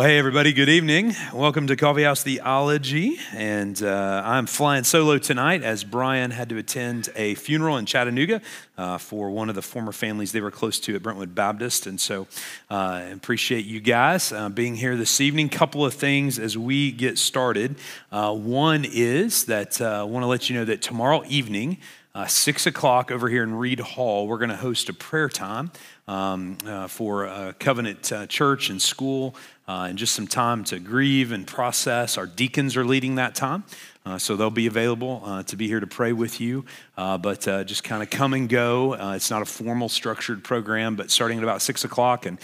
[0.00, 1.14] Well, hey, everybody, good evening.
[1.30, 3.18] Welcome to Coffee House Theology.
[3.34, 8.40] And uh, I'm flying solo tonight as Brian had to attend a funeral in Chattanooga
[8.78, 11.86] uh, for one of the former families they were close to at Brentwood Baptist.
[11.86, 12.26] And so
[12.70, 15.50] I uh, appreciate you guys uh, being here this evening.
[15.50, 17.76] Couple of things as we get started.
[18.10, 21.76] Uh, one is that uh, I want to let you know that tomorrow evening,
[22.14, 25.70] uh, six o'clock over here in Reed Hall, we're going to host a prayer time
[26.08, 29.36] um, uh, for uh, Covenant Church and School
[29.70, 32.18] uh, and just some time to grieve and process.
[32.18, 33.62] Our deacons are leading that time.
[34.04, 36.64] Uh, so they'll be available uh, to be here to pray with you,
[36.96, 38.94] uh, but uh, just kind of come and go.
[38.94, 42.38] Uh, it's not a formal, structured program, but starting at about six o'clock and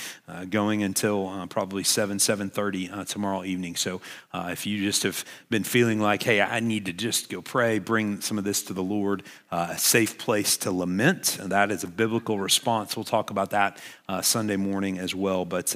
[0.50, 3.74] going until probably seven, seven thirty tomorrow evening.
[3.74, 4.02] So
[4.34, 8.20] if you just have been feeling like, hey, I need to just go pray, bring
[8.20, 11.38] some of this to the Lord, a safe place to lament.
[11.40, 12.96] And that is a biblical response.
[12.96, 13.80] We'll talk about that
[14.22, 15.44] Sunday morning as well.
[15.44, 15.68] But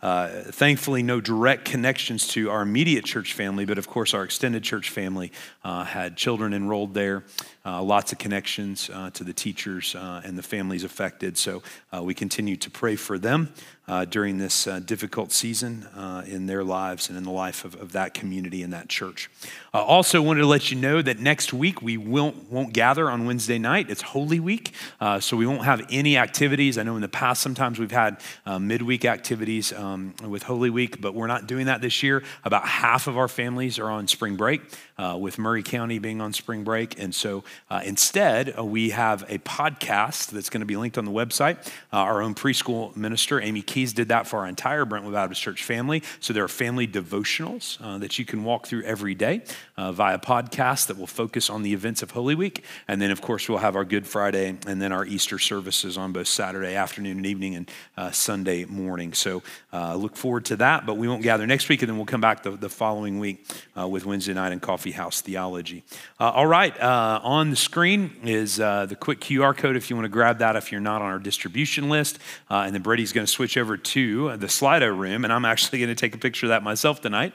[0.00, 4.90] thankfully, no direct connections to our immediate church family, but of course our extended church
[4.90, 5.32] family
[5.64, 7.24] uh, had children enrolled there,
[7.64, 11.36] uh, lots of connections uh, to the teachers uh, and the families affected.
[11.36, 11.62] So
[11.92, 13.52] uh, we continue to pray for them
[13.88, 17.74] uh, during this uh, difficult season uh, in their lives and in the life of,
[17.80, 19.30] of that community and that church.
[19.72, 23.24] Uh, also, wanted to let you know that next week we won't, won't gather on
[23.24, 23.90] Wednesday night.
[23.90, 26.78] It's Holy Week, uh, so we won't have any activities.
[26.78, 28.20] I know in the past sometimes we've had
[28.60, 32.22] midweek activities um, with Holy Week, but we're not doing that this year.
[32.44, 34.62] About half of our families are on spring break,
[34.98, 36.98] Uh, with Maury County being on spring break.
[36.98, 41.04] And so uh, instead, uh, we have a podcast that's going to be linked on
[41.04, 41.70] the website.
[41.92, 46.02] our own preschool minister, Amy Keys did that for our entire Brentwood Baptist Church family.
[46.18, 49.42] So there are family devotionals uh, that you can walk through every day
[49.78, 52.64] uh, via podcast that will focus on the events of Holy Week.
[52.88, 56.12] And then, of course, we'll have our Good Friday and then our Easter services on
[56.12, 59.12] both Saturday afternoon and evening and uh, Sunday morning.
[59.12, 60.84] So uh, look forward to that.
[60.84, 63.46] But we won't gather next week, and then we'll come back the, the following week
[63.78, 65.84] uh, with Wednesday night and Coffee House Theology.
[66.18, 70.10] Uh, all right, on the screen is the quick QR code if you want to
[70.10, 72.18] grab that if you're not on our distribution list.
[72.50, 75.88] and then Brady's going to switch over to the Slido room, and I'm actually going
[75.88, 77.32] to take a picture of that myself tonight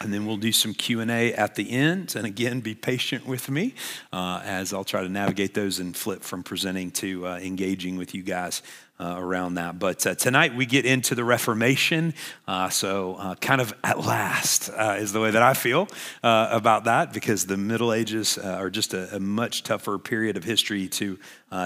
[0.00, 3.74] and then we'll do some q&a at the end and again be patient with me
[4.12, 8.14] uh, as i'll try to navigate those and flip from presenting to uh, engaging with
[8.14, 8.62] you guys
[8.98, 9.78] uh, around that.
[9.78, 12.14] But uh, tonight we get into the Reformation.
[12.46, 15.88] Uh, so, uh, kind of at last uh, is the way that I feel
[16.22, 20.44] uh, about that because the Middle Ages are just a, a, much tougher period of
[20.44, 21.18] history to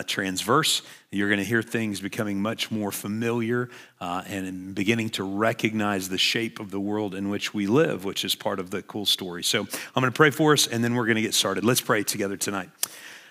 [0.07, 0.83] transverse.
[1.11, 6.61] You're going to hear things becoming much more familiar and beginning to recognize the shape
[6.61, 9.43] of the world in which we live, which is part of the cool story.
[9.43, 11.65] So, I'm going to pray for us and then we're going to get started.
[11.65, 12.71] Let's pray together tonight.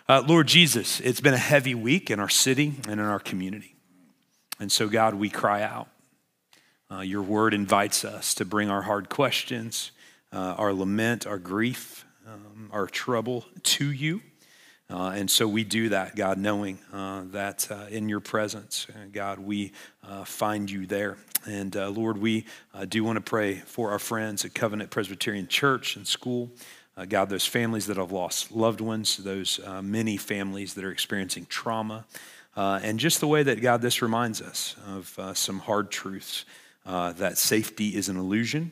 [0.10, 3.77] Lord Jesus, it's been a heavy week in our city and in our community.
[4.60, 5.88] And so, God, we cry out.
[6.90, 9.92] Uh, your word invites us to bring our hard questions,
[10.32, 14.22] uh, our lament, our grief, um, our trouble to you.
[14.90, 19.08] Uh, and so we do that, God, knowing uh, that uh, in your presence, uh,
[19.12, 19.74] God, we
[20.24, 21.18] find you there.
[21.46, 22.46] And Lord, we
[22.88, 26.50] do want to pray for our friends at Covenant Presbyterian Church and school.
[27.10, 32.06] God, those families that have lost loved ones, those many families that are experiencing trauma.
[32.58, 36.44] Uh, and just the way that, God, this reminds us of uh, some hard truths
[36.88, 38.72] uh, that safety is an illusion,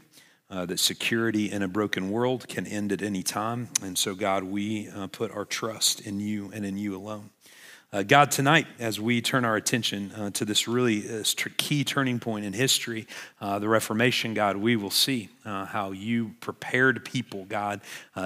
[0.49, 3.69] uh, that security in a broken world can end at any time.
[3.83, 7.29] And so, God, we uh, put our trust in you and in you alone.
[7.93, 11.23] Uh, God, tonight, as we turn our attention to this really
[11.55, 13.07] key turning point in history,
[13.39, 17.79] the Reformation, God, we will see how you prepared people, God,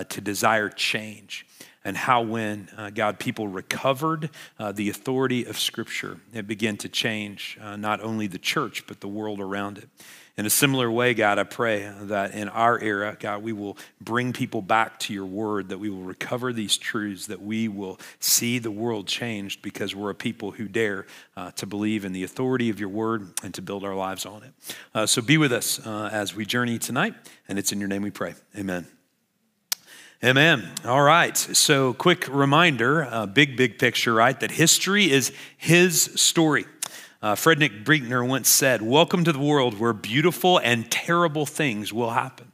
[0.08, 1.46] to desire change
[1.90, 4.30] and how, when uh, God, people recovered
[4.60, 9.00] uh, the authority of Scripture, it began to change uh, not only the church, but
[9.00, 9.90] the world around it.
[10.38, 14.34] In a similar way, God, I pray that in our era, God, we will bring
[14.34, 18.60] people back to your word, that we will recover these truths, that we will see
[18.60, 22.70] the world changed because we're a people who dare uh, to believe in the authority
[22.70, 24.54] of your word and to build our lives on it.
[24.94, 27.16] Uh, so be with us uh, as we journey tonight,
[27.48, 28.36] and it's in your name we pray.
[28.56, 28.86] Amen.
[30.22, 30.70] Amen.
[30.84, 31.38] All right.
[31.38, 34.38] So, quick reminder, uh, big, big picture, right?
[34.38, 36.66] That history is his story.
[37.22, 42.10] Uh, Frederick Buechner once said, Welcome to the world where beautiful and terrible things will
[42.10, 42.52] happen.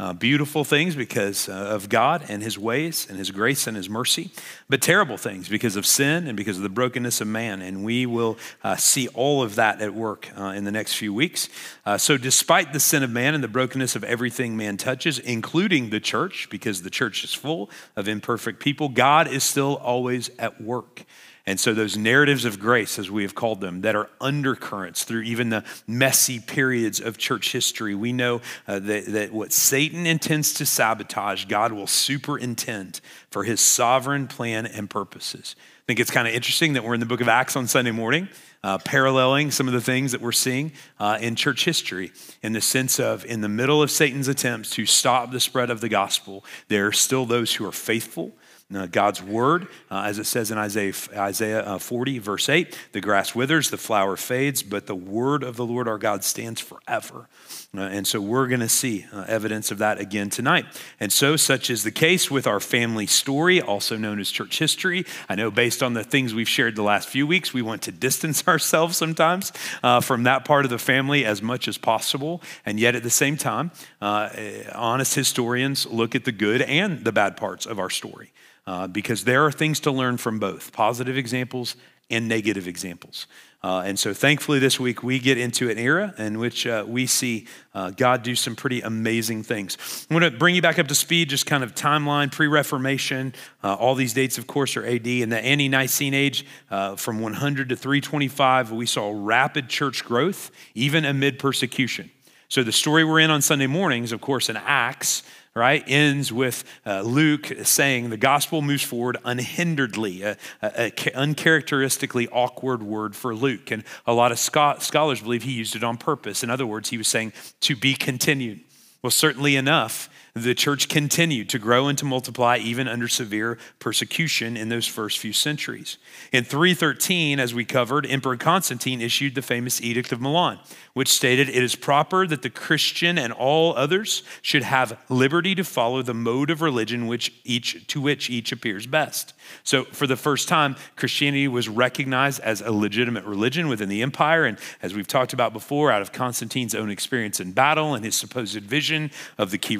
[0.00, 3.90] Uh, beautiful things because uh, of God and His ways and His grace and His
[3.90, 4.30] mercy,
[4.68, 7.60] but terrible things because of sin and because of the brokenness of man.
[7.60, 11.12] And we will uh, see all of that at work uh, in the next few
[11.12, 11.48] weeks.
[11.84, 15.90] Uh, so, despite the sin of man and the brokenness of everything man touches, including
[15.90, 20.60] the church, because the church is full of imperfect people, God is still always at
[20.60, 21.06] work.
[21.48, 25.22] And so, those narratives of grace, as we have called them, that are undercurrents through
[25.22, 30.52] even the messy periods of church history, we know uh, that, that what Satan intends
[30.52, 33.00] to sabotage, God will superintend
[33.30, 35.56] for his sovereign plan and purposes.
[35.58, 37.92] I think it's kind of interesting that we're in the book of Acts on Sunday
[37.92, 38.28] morning.
[38.62, 42.10] Uh, paralleling some of the things that we're seeing uh, in church history
[42.42, 45.80] in the sense of in the middle of Satan's attempts to stop the spread of
[45.80, 48.32] the gospel, there are still those who are faithful
[48.70, 53.34] God's word, uh, as it says in Isaiah, Isaiah uh, 40, verse 8, the grass
[53.34, 57.30] withers, the flower fades, but the word of the Lord our God stands forever.
[57.74, 60.66] Uh, and so we're going to see uh, evidence of that again tonight.
[61.00, 65.06] And so, such is the case with our family story, also known as church history.
[65.30, 67.92] I know based on the things we've shared the last few weeks, we want to
[67.92, 69.50] distance ourselves sometimes
[69.82, 72.42] uh, from that part of the family as much as possible.
[72.66, 73.70] And yet, at the same time,
[74.02, 78.30] honest historians look at the good and the bad parts of our story
[78.68, 81.74] uh, because there are things to learn from both positive examples
[82.10, 83.26] and negative examples.
[83.62, 87.06] Uh, and so, thankfully, this week we get into an era in which uh, we
[87.06, 90.06] see uh, God do some pretty amazing things.
[90.10, 93.32] I'm going to bring you back up to speed, just kind of timeline, pre Reformation.
[93.64, 95.06] Uh, all these dates, of course, are AD.
[95.06, 100.50] In the Ante Nicene age, uh, from 100 to 325, we saw rapid church growth,
[100.74, 102.10] even amid persecution.
[102.50, 105.22] So, the story we're in on Sunday mornings, of course, in Acts,
[105.58, 112.28] right, ends with uh, Luke saying the gospel moves forward unhinderedly, a, a, a, uncharacteristically
[112.28, 113.70] awkward word for Luke.
[113.70, 116.42] And a lot of scholars believe he used it on purpose.
[116.42, 118.60] In other words, he was saying to be continued.
[119.02, 120.08] Well, certainly enough,
[120.42, 125.18] the church continued to grow and to multiply even under severe persecution in those first
[125.18, 125.98] few centuries.
[126.32, 130.58] In 313, as we covered, Emperor Constantine issued the famous Edict of Milan,
[130.94, 135.64] which stated it is proper that the Christian and all others should have liberty to
[135.64, 139.34] follow the mode of religion which each, to which each appears best.
[139.64, 144.44] So, for the first time, Christianity was recognized as a legitimate religion within the empire.
[144.44, 148.14] And as we've talked about before, out of Constantine's own experience in battle and his
[148.14, 149.76] supposed vision of the Chi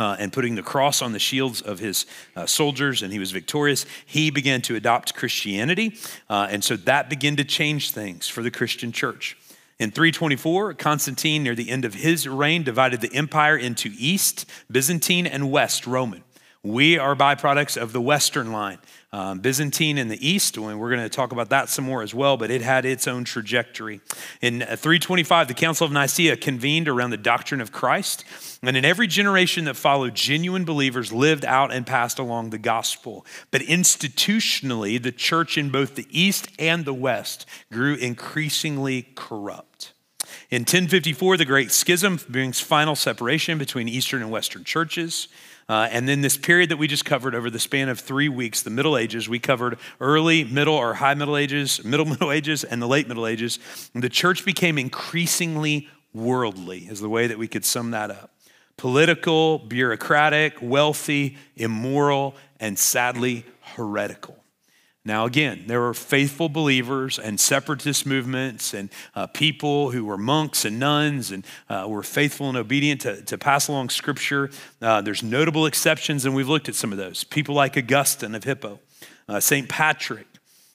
[0.00, 3.32] uh, and putting the cross on the shields of his uh, soldiers, and he was
[3.32, 3.84] victorious.
[4.06, 5.94] He began to adopt Christianity,
[6.30, 9.36] uh, and so that began to change things for the Christian church.
[9.78, 15.26] In 324, Constantine, near the end of his reign, divided the empire into East, Byzantine,
[15.26, 16.24] and West, Roman.
[16.62, 18.78] We are byproducts of the Western line.
[19.12, 22.14] Um, Byzantine in the east, and we're going to talk about that some more as
[22.14, 24.00] well, but it had its own trajectory.
[24.40, 28.24] In 325, the Council of Nicaea convened around the doctrine of Christ,
[28.62, 33.26] and in every generation that followed, genuine believers lived out and passed along the gospel.
[33.50, 39.92] But institutionally, the church in both the east and the west grew increasingly corrupt.
[40.50, 45.28] In 1054, the Great Schism brings final separation between Eastern and Western churches.
[45.68, 48.62] Uh, and then this period that we just covered over the span of three weeks,
[48.62, 52.82] the Middle Ages, we covered early, middle, or high Middle Ages, middle Middle Ages, and
[52.82, 53.58] the late Middle Ages.
[53.94, 58.32] And the church became increasingly worldly, is the way that we could sum that up.
[58.76, 64.39] Political, bureaucratic, wealthy, immoral, and sadly heretical.
[65.04, 70.66] Now, again, there were faithful believers and separatist movements and uh, people who were monks
[70.66, 74.50] and nuns and uh, were faithful and obedient to, to pass along scripture.
[74.82, 77.24] Uh, there's notable exceptions, and we've looked at some of those.
[77.24, 78.78] People like Augustine of Hippo,
[79.26, 79.70] uh, St.
[79.70, 80.26] Patrick,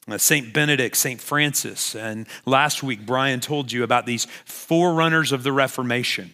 [0.08, 0.52] uh, St.
[0.52, 1.22] Benedict, St.
[1.22, 1.96] Francis.
[1.96, 6.34] And last week, Brian told you about these forerunners of the Reformation.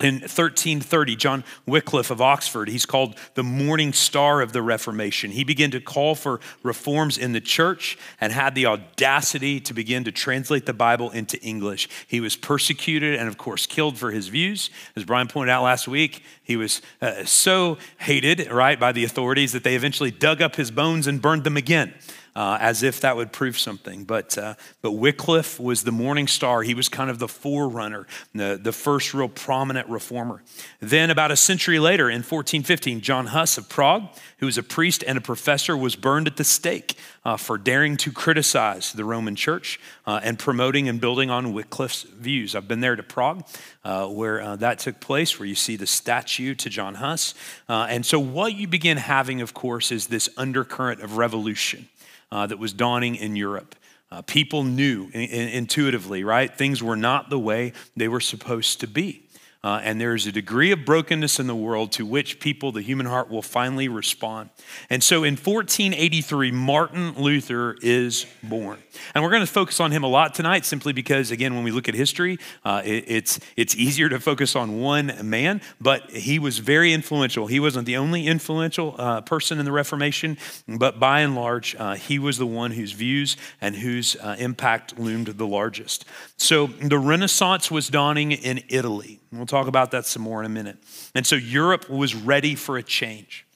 [0.00, 5.30] In 1330, John Wycliffe of Oxford, he's called the morning star of the Reformation.
[5.30, 10.02] He began to call for reforms in the church and had the audacity to begin
[10.02, 11.88] to translate the Bible into English.
[12.08, 14.68] He was persecuted and, of course, killed for his views.
[14.96, 19.52] As Brian pointed out last week, he was uh, so hated, right, by the authorities
[19.52, 21.94] that they eventually dug up his bones and burned them again
[22.36, 24.04] uh, as if that would prove something.
[24.04, 26.62] But, uh, but Wycliffe was the morning star.
[26.62, 30.42] He was kind of the forerunner, the, the first real prominent reformer.
[30.80, 35.04] Then, about a century later, in 1415, John Huss of Prague, who was a priest
[35.06, 39.36] and a professor, was burned at the stake uh, for daring to criticize the Roman
[39.36, 42.54] church uh, and promoting and building on Wycliffe's views.
[42.54, 43.46] I've been there to Prague,
[43.84, 47.34] uh, where uh, that took place, where you see the statue to John Huss.
[47.68, 51.88] And so, what you begin having, of course, is this undercurrent of revolution
[52.34, 53.76] uh, that was dawning in Europe.
[54.10, 56.52] Uh, people knew in, in, intuitively, right?
[56.52, 59.23] Things were not the way they were supposed to be.
[59.64, 62.82] Uh, and there is a degree of brokenness in the world to which people, the
[62.82, 64.50] human heart, will finally respond.
[64.90, 68.78] And so in 1483, Martin Luther is born.
[69.14, 71.70] And we're going to focus on him a lot tonight simply because, again, when we
[71.70, 76.38] look at history, uh, it, it's, it's easier to focus on one man, but he
[76.38, 77.46] was very influential.
[77.46, 80.36] He wasn't the only influential uh, person in the Reformation,
[80.68, 84.98] but by and large, uh, he was the one whose views and whose uh, impact
[84.98, 86.04] loomed the largest.
[86.36, 89.20] So the Renaissance was dawning in Italy.
[89.36, 90.76] We'll talk about that some more in a minute.
[91.14, 93.46] And so Europe was ready for a change.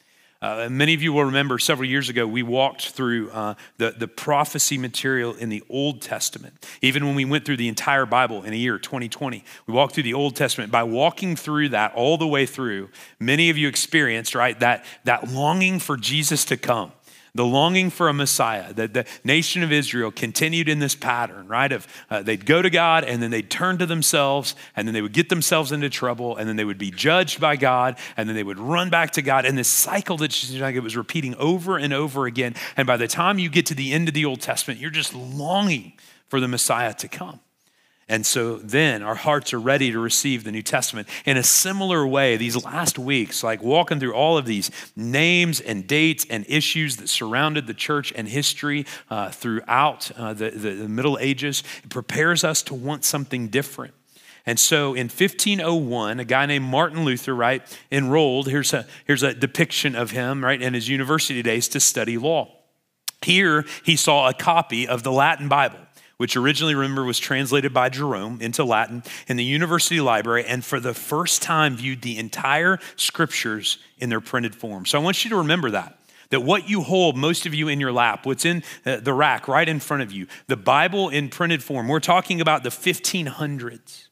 [0.41, 4.07] Uh, many of you will remember several years ago, we walked through uh, the, the
[4.07, 6.65] prophecy material in the Old Testament.
[6.81, 10.05] Even when we went through the entire Bible in a year, 2020, we walked through
[10.05, 10.71] the Old Testament.
[10.71, 15.29] By walking through that all the way through, many of you experienced, right, that, that
[15.29, 16.93] longing for Jesus to come
[17.35, 21.71] the longing for a Messiah, that the nation of Israel continued in this pattern, right?
[21.71, 25.03] Of uh, they'd go to God and then they'd turn to themselves and then they
[25.03, 28.37] would get themselves into trouble and then they would be judged by God and then
[28.37, 29.45] they would run back to God.
[29.45, 32.55] And this cycle that like it was repeating over and over again.
[32.77, 35.15] And by the time you get to the end of the Old Testament, you're just
[35.15, 35.95] longing
[36.29, 37.41] for the Messiah to come.
[38.09, 41.09] And so then our hearts are ready to receive the New Testament.
[41.27, 45.87] In a similar way, these last weeks, like walking through all of these names and
[45.87, 51.19] dates and issues that surrounded the church and history uh, throughout uh, the, the, Middle
[51.21, 53.93] Ages, prepares us to want something different.
[54.47, 57.63] And so in 1501, a guy named Martin Luther, right,
[57.93, 62.17] enrolled, here's a, here's a depiction of him, right, in his university days to study
[62.17, 62.55] law.
[63.21, 65.81] Here, he saw a copy of the Latin Bible
[66.19, 70.79] which originally, remember, was translated by Jerome into Latin in the university library, and for
[70.79, 74.85] the first time viewed the entire scriptures in their printed form.
[74.85, 75.99] So I want you to remember that.
[76.31, 79.49] That what you hold, most of you in your lap, what's in uh, the rack
[79.49, 84.09] right in front of you, the Bible in printed form, we're talking about the 1500s.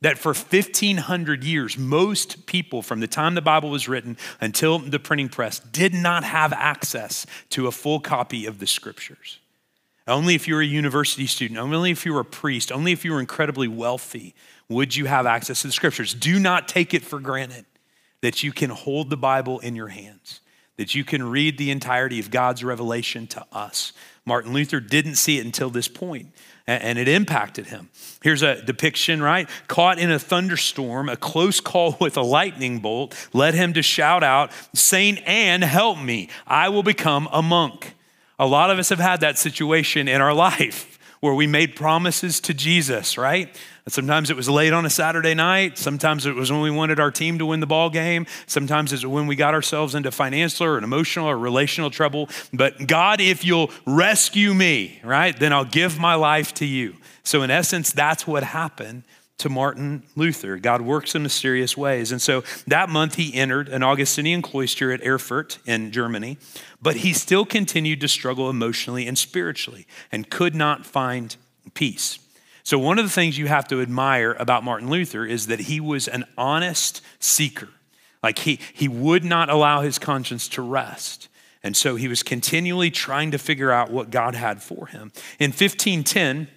[0.00, 5.00] That for 1500 years, most people from the time the Bible was written until the
[5.00, 9.40] printing press did not have access to a full copy of the scriptures.
[10.08, 13.04] Only if you were a university student, only if you were a priest, only if
[13.04, 14.34] you were incredibly wealthy
[14.68, 16.14] would you have access to the scriptures.
[16.14, 17.66] Do not take it for granted
[18.22, 20.40] that you can hold the Bible in your hands,
[20.76, 23.92] that you can read the entirety of God's revelation to us.
[24.24, 26.28] Martin Luther didn't see it until this point,
[26.66, 27.88] and it impacted him.
[28.22, 29.48] Here's a depiction, right?
[29.68, 34.22] Caught in a thunderstorm, a close call with a lightning bolt led him to shout
[34.22, 37.94] out, Saint Anne, help me, I will become a monk.
[38.38, 42.40] A lot of us have had that situation in our life where we made promises
[42.40, 43.54] to Jesus, right?
[43.88, 45.78] Sometimes it was late on a Saturday night.
[45.78, 48.26] Sometimes it was when we wanted our team to win the ball game.
[48.46, 52.28] Sometimes it's when we got ourselves into financial or emotional or relational trouble.
[52.52, 56.96] But God, if you'll rescue me, right, then I'll give my life to you.
[57.24, 59.04] So, in essence, that's what happened
[59.38, 60.56] to Martin Luther.
[60.56, 62.12] God works in mysterious ways.
[62.12, 66.38] And so that month he entered an Augustinian cloister at Erfurt in Germany,
[66.82, 71.36] but he still continued to struggle emotionally and spiritually and could not find
[71.74, 72.18] peace.
[72.64, 75.80] So, one of the things you have to admire about Martin Luther is that he
[75.80, 77.70] was an honest seeker.
[78.22, 81.28] Like he, he would not allow his conscience to rest.
[81.62, 85.12] And so he was continually trying to figure out what God had for him.
[85.38, 86.48] In 1510,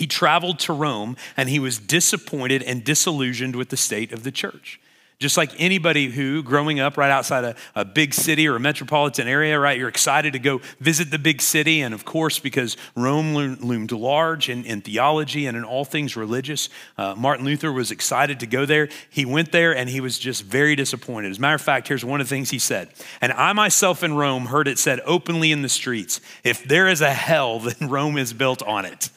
[0.00, 4.32] he traveled to Rome and he was disappointed and disillusioned with the state of the
[4.32, 4.80] church.
[5.18, 9.28] Just like anybody who, growing up right outside a, a, big city or a metropolitan
[9.28, 11.82] area, right, you're excited to go visit the big city.
[11.82, 16.70] And of course, because Rome loomed large in, in theology and in all things religious,
[16.96, 18.88] uh, Martin Luther was excited to go there.
[19.10, 21.30] He went there and he was just very disappointed.
[21.30, 22.88] As a matter of fact, here's one of the things he said.
[23.20, 27.02] And I myself in Rome heard it said openly in the streets if there is
[27.02, 29.10] a hell, then Rome is built on it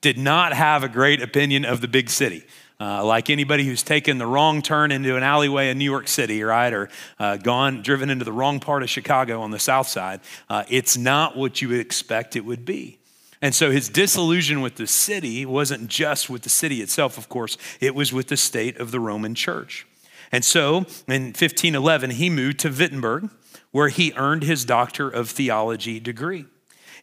[0.00, 2.44] did not have a great opinion of the big city.
[2.78, 6.42] Uh, like anybody who's taken the wrong turn into an alleyway in New York City,
[6.42, 10.20] right, or uh, gone, driven into the wrong part of Chicago on the south side,
[10.50, 12.98] uh, it's not what you would expect it would be.
[13.40, 17.56] And so his disillusion with the city wasn't just with the city itself, of course,
[17.80, 19.86] it was with the state of the Roman church.
[20.30, 23.30] And so in 1511, he moved to Wittenberg,
[23.70, 26.46] where he earned his Doctor of Theology degree.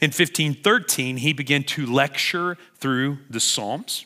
[0.04, 4.06] In 1513, he began to lecture through the Psalms.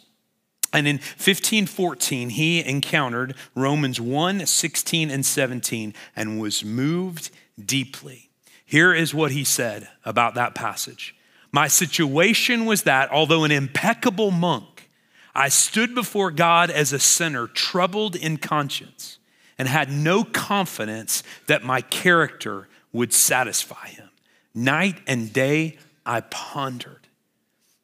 [0.72, 8.30] And in 1514, he encountered Romans 1 16 and 17 and was moved deeply.
[8.64, 11.16] Here is what he said about that passage
[11.52, 14.92] My situation was that, although an impeccable monk,
[15.34, 19.18] I stood before God as a sinner, troubled in conscience,
[19.58, 24.12] and had no confidence that my character would satisfy him.
[24.54, 27.08] Night and day I pondered.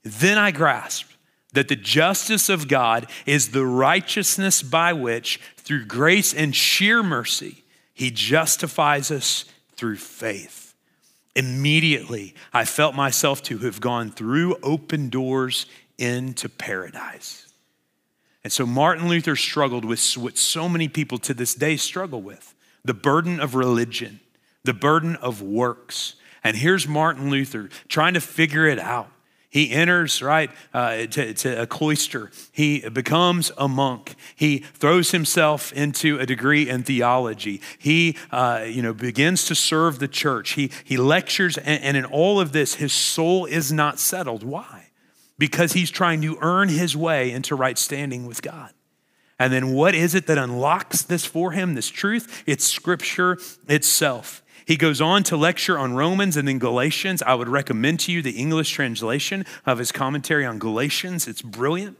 [0.03, 1.15] Then I grasped
[1.53, 7.63] that the justice of God is the righteousness by which, through grace and sheer mercy,
[7.93, 10.73] he justifies us through faith.
[11.35, 15.65] Immediately, I felt myself to have gone through open doors
[15.97, 17.47] into paradise.
[18.43, 22.53] And so Martin Luther struggled with what so many people to this day struggle with
[22.83, 24.19] the burden of religion,
[24.63, 26.15] the burden of works.
[26.43, 29.09] And here's Martin Luther trying to figure it out.
[29.53, 32.31] He enters, right, uh, to, to, a cloister.
[32.51, 34.15] He becomes a monk.
[34.35, 37.61] He throws himself into a degree in theology.
[37.77, 40.53] He, uh, you know, begins to serve the church.
[40.53, 44.41] He, he lectures, and, and in all of this, his soul is not settled.
[44.41, 44.87] Why?
[45.37, 48.71] Because he's trying to earn his way into right standing with God.
[49.37, 52.43] And then what is it that unlocks this for him, this truth?
[52.47, 54.42] It's Scripture itself.
[54.65, 57.21] He goes on to lecture on Romans and then Galatians.
[57.21, 61.27] I would recommend to you the English translation of his commentary on Galatians.
[61.27, 61.97] It's brilliant.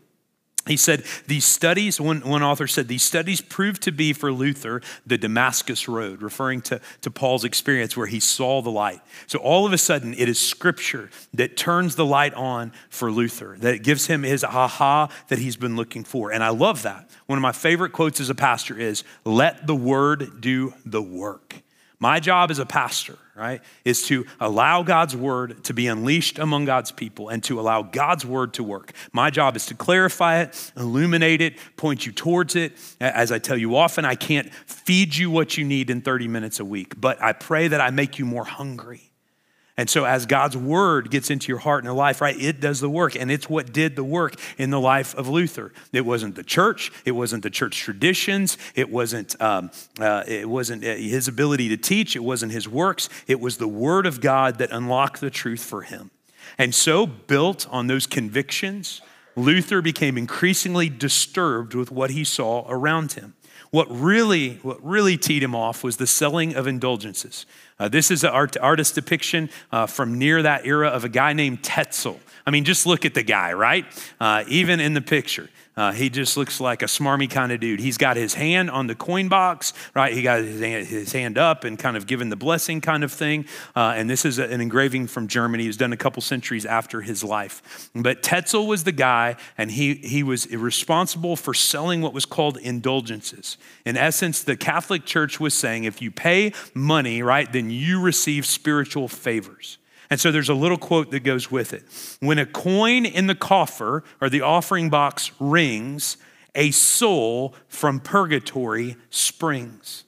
[0.65, 4.81] He said, These studies, one, one author said, these studies proved to be for Luther
[5.05, 9.01] the Damascus Road, referring to, to Paul's experience where he saw the light.
[9.27, 13.57] So all of a sudden, it is scripture that turns the light on for Luther,
[13.59, 16.31] that gives him his aha that he's been looking for.
[16.31, 17.09] And I love that.
[17.25, 21.55] One of my favorite quotes as a pastor is, Let the word do the work.
[22.03, 26.65] My job as a pastor, right, is to allow God's word to be unleashed among
[26.65, 28.91] God's people and to allow God's word to work.
[29.13, 32.73] My job is to clarify it, illuminate it, point you towards it.
[32.99, 36.59] As I tell you often, I can't feed you what you need in 30 minutes
[36.59, 39.12] a week, but I pray that I make you more hungry
[39.75, 42.79] and so, as God's word gets into your heart and your life, right, it does
[42.79, 43.15] the work.
[43.15, 45.73] And it's what did the work in the life of Luther.
[45.91, 50.83] It wasn't the church, it wasn't the church traditions, it wasn't, um, uh, it wasn't
[50.83, 53.09] uh, his ability to teach, it wasn't his works.
[53.27, 56.11] It was the word of God that unlocked the truth for him.
[56.59, 59.01] And so, built on those convictions,
[59.35, 63.33] Luther became increasingly disturbed with what he saw around him.
[63.71, 67.47] What really, what really teed him off was the selling of indulgences.
[67.83, 71.33] Uh, this is an art, artist depiction uh, from near that era of a guy
[71.33, 72.17] named Tetzel.
[72.45, 73.85] I mean, just look at the guy, right?
[74.19, 75.49] Uh, even in the picture.
[75.75, 77.79] Uh, he just looks like a smarmy kind of dude.
[77.79, 80.13] He's got his hand on the coin box, right?
[80.13, 83.11] He got his hand, his hand up and kind of given the blessing kind of
[83.11, 83.45] thing.
[83.75, 85.63] Uh, and this is an engraving from Germany.
[85.63, 87.89] It was done a couple centuries after his life.
[87.95, 92.57] But Tetzel was the guy, and he, he was responsible for selling what was called
[92.57, 93.57] indulgences.
[93.83, 98.45] In essence, the Catholic Church was saying if you pay money, right, then you receive
[98.45, 99.79] spiritual favors.
[100.13, 101.83] And so there's a little quote that goes with it.
[102.19, 106.17] When a coin in the coffer or the offering box rings,
[106.53, 110.03] a soul from purgatory springs.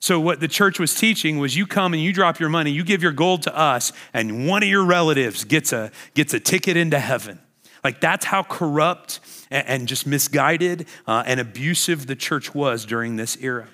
[0.00, 2.82] So, what the church was teaching was you come and you drop your money, you
[2.82, 6.76] give your gold to us, and one of your relatives gets a, gets a ticket
[6.76, 7.38] into heaven.
[7.84, 9.20] Like, that's how corrupt
[9.52, 13.68] and, just misguided uh, and abusive the church was during this era.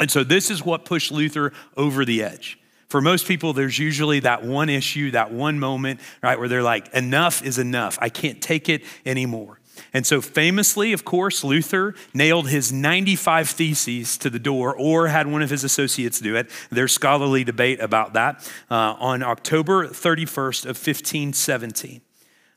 [0.00, 2.59] And so, this is what pushed Luther over the edge.
[2.90, 6.92] For most people, there's usually that one issue, that one moment, right, where they're like,
[6.92, 7.96] enough is enough.
[8.00, 9.60] I can't take it anymore.
[9.94, 15.28] And so, famously, of course, Luther nailed his 95 theses to the door or had
[15.28, 16.50] one of his associates do it.
[16.70, 22.00] There's scholarly debate about that uh, on October 31st of 1517.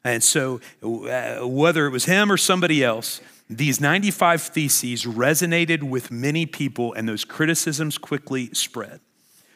[0.03, 6.09] And so, uh, whether it was him or somebody else, these 95 theses resonated with
[6.09, 8.99] many people, and those criticisms quickly spread.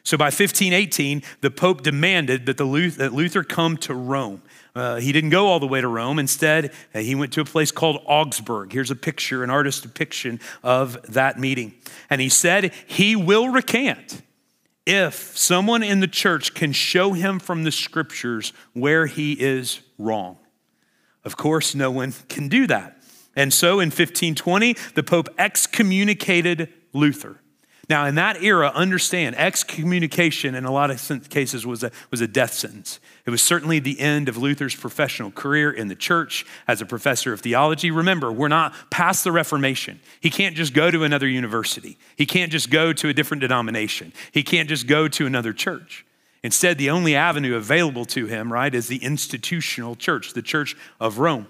[0.08, 4.42] So by 1518, the Pope demanded that, the Luther, that Luther come to Rome.
[4.74, 6.18] Uh, he didn't go all the way to Rome.
[6.18, 8.72] Instead, uh, he went to a place called Augsburg.
[8.72, 11.74] Here's a picture, an artist's depiction of that meeting.
[12.10, 14.22] And he said, He will recant
[14.86, 20.38] if someone in the church can show him from the scriptures where he is wrong.
[21.26, 22.98] Of course, no one can do that.
[23.36, 27.42] And so in 1520, the Pope excommunicated Luther.
[27.90, 32.28] Now, in that era, understand excommunication in a lot of cases was a, was a
[32.28, 33.00] death sentence.
[33.26, 37.32] It was certainly the end of Luther's professional career in the church as a professor
[37.32, 37.90] of theology.
[37.90, 40.02] Remember, we're not past the Reformation.
[40.20, 44.12] He can't just go to another university, he can't just go to a different denomination,
[44.34, 46.06] he can't just go to another church.
[46.44, 51.20] Instead, the only avenue available to him, right, is the institutional church, the church of
[51.20, 51.48] Rome.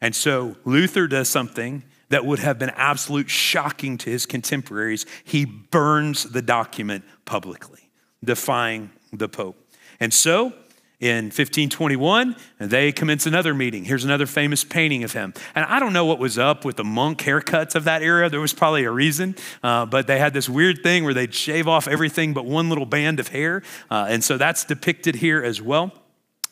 [0.00, 5.44] And so Luther does something that would have been absolute shocking to his contemporaries, he
[5.44, 7.90] burns the document publicly,
[8.24, 9.56] defying the Pope.
[10.00, 10.52] And so,
[11.00, 13.84] in 1521, they commence another meeting.
[13.84, 15.32] Here's another famous painting of him.
[15.54, 18.28] And I don't know what was up with the monk haircuts of that era.
[18.28, 21.68] There was probably a reason, uh, but they had this weird thing where they'd shave
[21.68, 23.62] off everything but one little band of hair.
[23.88, 25.92] Uh, and so that's depicted here as well.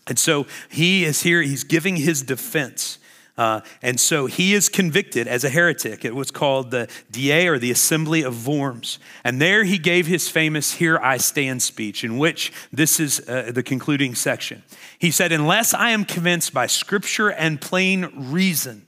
[0.07, 2.99] And so he is here, he's giving his defense
[3.37, 6.05] Uh, and so he is convicted as a heretic.
[6.05, 8.99] It was called the Diet or the Assembly of Worms.
[9.25, 13.51] And there he gave his famous Here I Stand speech, in which this is uh,
[13.53, 14.63] the concluding section.
[14.99, 18.87] He said, Unless I am convinced by scripture and plain reason,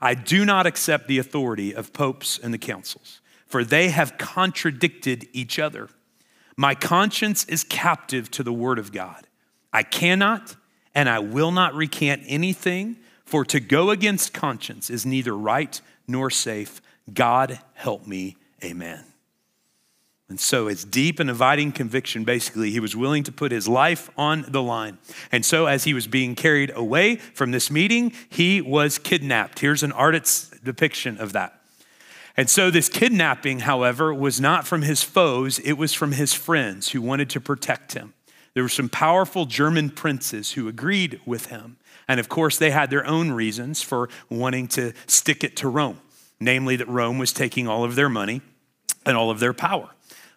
[0.00, 5.28] I do not accept the authority of popes and the councils, for they have contradicted
[5.34, 5.90] each other.
[6.56, 9.26] My conscience is captive to the word of God.
[9.72, 10.56] I cannot
[10.94, 12.96] and I will not recant anything,
[13.30, 16.82] for to go against conscience is neither right nor safe.
[17.12, 18.36] God help me.
[18.64, 19.04] Amen.
[20.28, 22.70] And so it's deep and abiding conviction, basically.
[22.70, 24.98] He was willing to put his life on the line.
[25.30, 29.60] And so, as he was being carried away from this meeting, he was kidnapped.
[29.60, 31.60] Here's an artist's depiction of that.
[32.36, 36.90] And so, this kidnapping, however, was not from his foes, it was from his friends
[36.90, 38.14] who wanted to protect him.
[38.54, 41.76] There were some powerful German princes who agreed with him.
[42.10, 46.00] And of course, they had their own reasons for wanting to stick it to Rome,
[46.40, 48.40] namely that Rome was taking all of their money
[49.06, 49.88] and all of their power.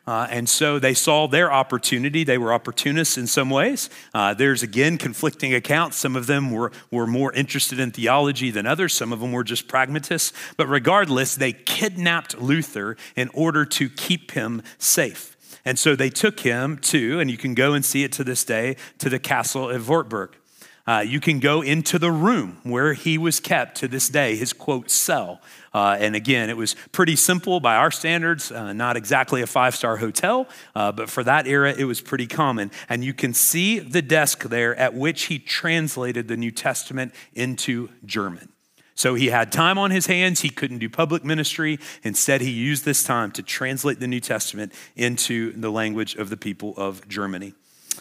[0.05, 2.23] Uh, and so they saw their opportunity.
[2.23, 3.89] They were opportunists in some ways.
[4.13, 5.97] Uh, there's again conflicting accounts.
[5.97, 9.43] Some of them were, were more interested in theology than others, some of them were
[9.43, 10.31] just pragmatists.
[10.55, 15.35] But regardless, they kidnapped Luther in order to keep him safe.
[15.65, 18.43] And so they took him to, and you can go and see it to this
[18.43, 20.35] day, to the castle of Wartburg.
[20.85, 24.51] Uh, you can go into the room where he was kept to this day, his
[24.51, 25.39] quote, cell.
[25.73, 29.75] Uh, and again, it was pretty simple by our standards, uh, not exactly a five
[29.75, 32.69] star hotel, uh, but for that era, it was pretty common.
[32.89, 37.89] And you can see the desk there at which he translated the New Testament into
[38.05, 38.49] German.
[38.95, 40.41] So he had time on his hands.
[40.41, 41.79] He couldn't do public ministry.
[42.03, 46.37] Instead, he used this time to translate the New Testament into the language of the
[46.37, 47.53] people of Germany.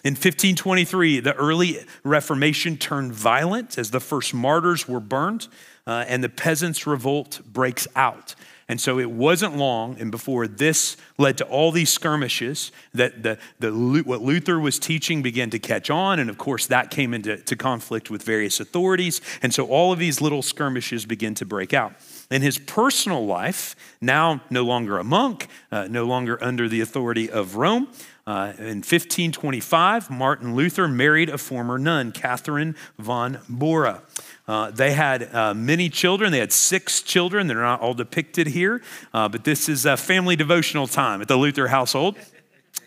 [0.05, 5.48] In 1523, the early Reformation turned violent as the first martyrs were burned
[5.87, 8.35] uh, and the peasants' revolt breaks out.
[8.68, 13.38] And so it wasn't long, and before this led to all these skirmishes, that the,
[13.59, 13.70] the,
[14.05, 16.18] what Luther was teaching began to catch on.
[16.18, 19.20] And of course, that came into to conflict with various authorities.
[19.42, 21.92] And so all of these little skirmishes begin to break out.
[22.31, 27.31] In his personal life, now no longer a monk, uh, no longer under the authority
[27.31, 27.88] of Rome,
[28.26, 34.02] uh, in 1525, Martin Luther married a former nun, Catherine von Bora.
[34.46, 36.30] Uh, they had uh, many children.
[36.30, 37.48] They had six children.
[37.48, 38.80] They're not all depicted here,
[39.12, 42.16] uh, but this is a family devotional time at the Luther household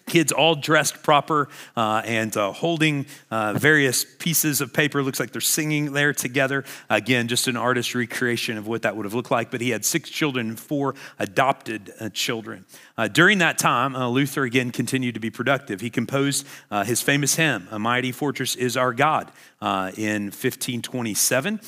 [0.07, 5.01] kids all dressed proper uh, and uh, holding uh, various pieces of paper.
[5.01, 6.63] Looks like they're singing there together.
[6.89, 9.51] Again, just an artist recreation of what that would have looked like.
[9.51, 12.65] But he had six children and four adopted uh, children.
[12.97, 15.81] Uh, during that time, uh, Luther again continued to be productive.
[15.81, 16.45] He composed
[16.85, 21.59] his famous hymn, A Mighty Fortress is Our God, in 1527.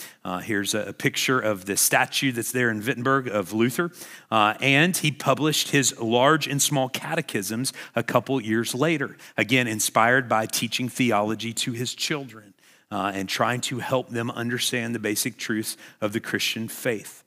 [0.41, 3.91] Here's a, a, picture of the statue that's there in Wittenberg of Luther.
[4.29, 10.27] and he published his large and small catechisms a couple couple years later, again, inspired
[10.27, 12.53] by teaching theology to his children
[12.91, 17.23] uh, and trying to help them understand the basic truths of the Christian faith.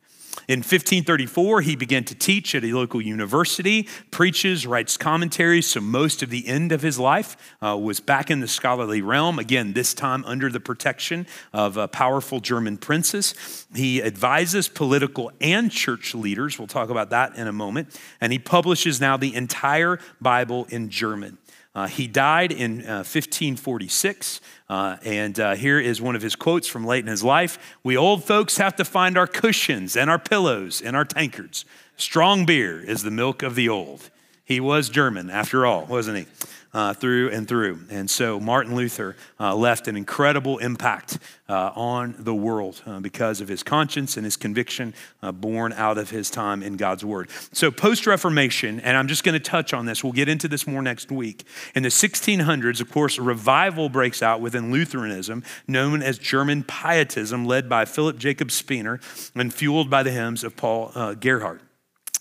[0.49, 5.67] In 1534, he began to teach at a local university, preaches, writes commentaries.
[5.67, 9.39] So, most of the end of his life uh, was back in the scholarly realm.
[9.39, 13.67] Again, this time under the protection of uh, powerful German princes.
[13.75, 16.59] He advises political and church leaders.
[16.59, 17.99] We'll talk about that in a moment.
[18.21, 21.39] And he publishes now the entire Bible in German.
[21.75, 26.67] Uh, he died in uh, 1546, uh, and uh, here is one of his quotes
[26.67, 30.19] from late in his life We old folks have to find our cushions and our
[30.19, 31.65] pillows and our tankards.
[31.97, 34.11] Strong beer is the milk of the old.
[34.45, 36.27] He was German, after all, wasn't he?
[36.73, 37.81] Uh, through and through.
[37.91, 43.41] And so Martin Luther uh, left an incredible impact uh, on the world uh, because
[43.41, 47.29] of his conscience and his conviction uh, born out of his time in God's Word.
[47.53, 50.67] So, post Reformation, and I'm just going to touch on this, we'll get into this
[50.67, 51.45] more next week.
[51.75, 57.45] In the 1600s, of course, a revival breaks out within Lutheranism known as German Pietism,
[57.45, 59.01] led by Philip Jacob Spener
[59.35, 61.61] and fueled by the hymns of Paul uh, Gerhardt.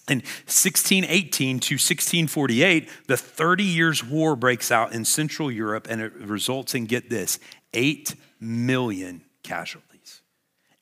[0.10, 6.13] In 1618 to 1648, the 30 Years' War breaks out in Central Europe and it
[6.15, 7.39] results in, get this,
[7.74, 10.22] 8 million casualties.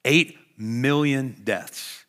[0.06, 2.06] 8 million deaths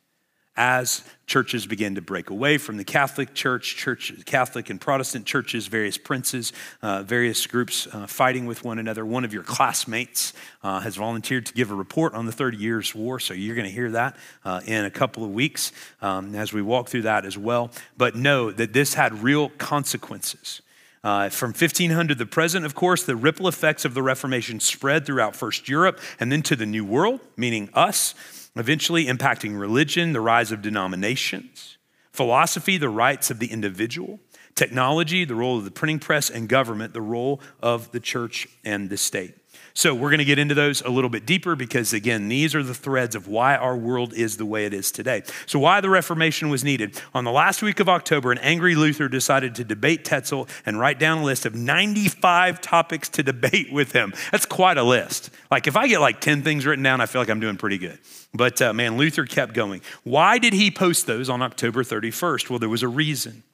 [0.59, 5.68] as churches began to break away from the Catholic Church, church Catholic and Protestant churches,
[5.68, 9.07] various princes, uh, various groups uh, fighting with one another.
[9.07, 10.33] One of your classmates
[10.64, 13.68] uh, has volunteered to give a report on the Thirty Years' War, so you're going
[13.68, 15.71] to hear that uh, in a couple of weeks
[16.03, 17.71] um, as we walk through that as well.
[17.97, 20.61] But know that this had real consequences.
[21.05, 25.07] Uh, from 1500 to the present, of course, the ripple effects of the Reformation spread
[25.07, 28.14] throughout first Europe and then to the New World, meaning us.
[28.57, 31.79] Eventually impacting religion, the rise of denominations,
[32.13, 34.21] philosophy, the rights of the individual,
[34.55, 38.91] technology, the role of the printing press, and government, the role of the church and
[38.91, 39.35] the state.
[39.79, 42.64] So, we're going to get into those a little bit deeper because, again, these are
[42.64, 45.23] the threads of why our world is the way it is today.
[45.47, 47.01] So, why the Reformation was needed.
[47.14, 50.99] On the last week of October, an angry Luther decided to debate Tetzel and write
[50.99, 54.12] down a list of 95 topics to debate with him.
[54.33, 55.31] That's quite a list.
[55.49, 57.79] Like, if I get like 10 things written down, I feel like I'm doing pretty
[57.79, 58.01] good.
[58.35, 59.81] But uh, man, Luther kept going.
[60.03, 62.51] Why did he post those on October 31st?
[62.51, 63.45] Well, there was a reason.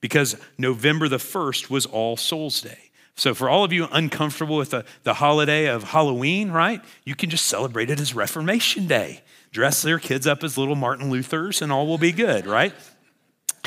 [0.00, 2.87] Because November the 1st was All Souls Day.
[3.18, 7.30] So, for all of you uncomfortable with the, the holiday of Halloween, right, you can
[7.30, 9.22] just celebrate it as Reformation Day.
[9.50, 12.72] Dress their kids up as little Martin Luthers, and all will be good, right?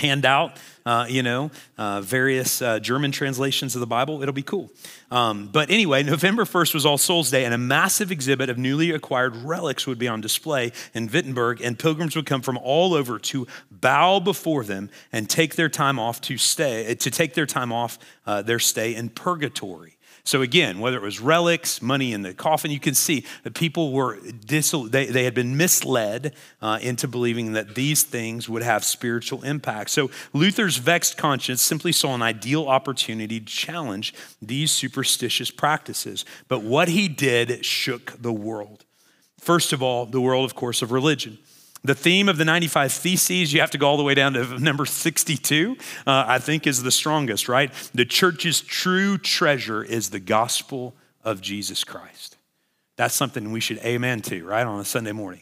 [0.02, 4.22] Hand out, uh, you know, uh, various uh, German translations of the Bible.
[4.22, 4.72] It'll be cool.
[5.12, 8.92] Um, but anyway, November 1st was All Souls Day, and a massive exhibit of newly
[8.92, 13.20] acquired relics would be on display in Wittenberg, and pilgrims would come from all over
[13.20, 17.72] to bow before them and take their time off to stay, to take their time
[17.72, 19.98] off uh, their stay in purgatory.
[20.24, 23.92] So again, whether it was relics, money in the coffin, you can see that people
[23.92, 28.84] were dis- they, they had been misled uh, into believing that these things would have
[28.84, 29.90] spiritual impact.
[29.90, 36.26] So Luther's vexed conscience simply saw an ideal opportunity to challenge these superstitious practices.
[36.48, 38.86] But what he did shook the world.
[39.40, 41.40] First of all, the world, of course, of religion.
[41.84, 44.60] The theme of the 95 Theses, you have to go all the way down to
[44.60, 47.72] number 62, uh, I think is the strongest, right?
[47.94, 52.38] The church's true treasure is the gospel of Jesus Christ.
[52.98, 55.42] That's something we should amen to, right, on a Sunday morning.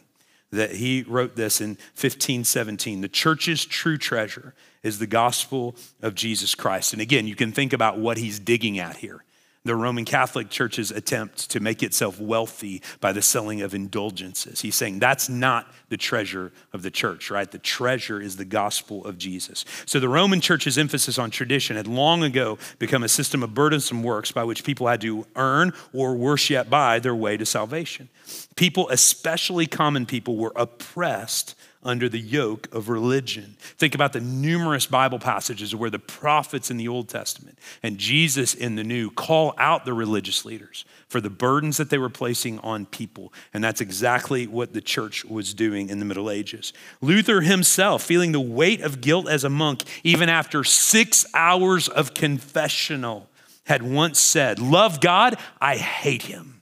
[0.50, 3.02] That he wrote this in 1517.
[3.02, 6.92] The church's true treasure is the gospel of Jesus Christ.
[6.92, 9.22] And again, you can think about what he's digging at here
[9.70, 14.62] the Roman Catholic Church's attempt to make itself wealthy by the selling of indulgences.
[14.62, 17.48] He's saying that's not the treasure of the church, right?
[17.48, 19.64] The treasure is the gospel of Jesus.
[19.86, 24.02] So the Roman Church's emphasis on tradition had long ago become a system of burdensome
[24.02, 28.08] works by which people had to earn or worse yet buy their way to salvation.
[28.56, 33.56] People, especially common people, were oppressed under the yoke of religion.
[33.58, 38.54] Think about the numerous Bible passages where the prophets in the Old Testament and Jesus
[38.54, 42.58] in the New call out the religious leaders for the burdens that they were placing
[42.60, 43.32] on people.
[43.54, 46.72] And that's exactly what the church was doing in the Middle Ages.
[47.00, 52.12] Luther himself, feeling the weight of guilt as a monk, even after six hours of
[52.14, 53.28] confessional,
[53.64, 56.59] had once said, Love God, I hate him.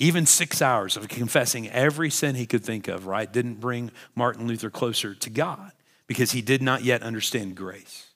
[0.00, 4.48] Even six hours of confessing every sin he could think of, right, didn't bring Martin
[4.48, 5.72] Luther closer to God
[6.06, 8.06] because he did not yet understand grace.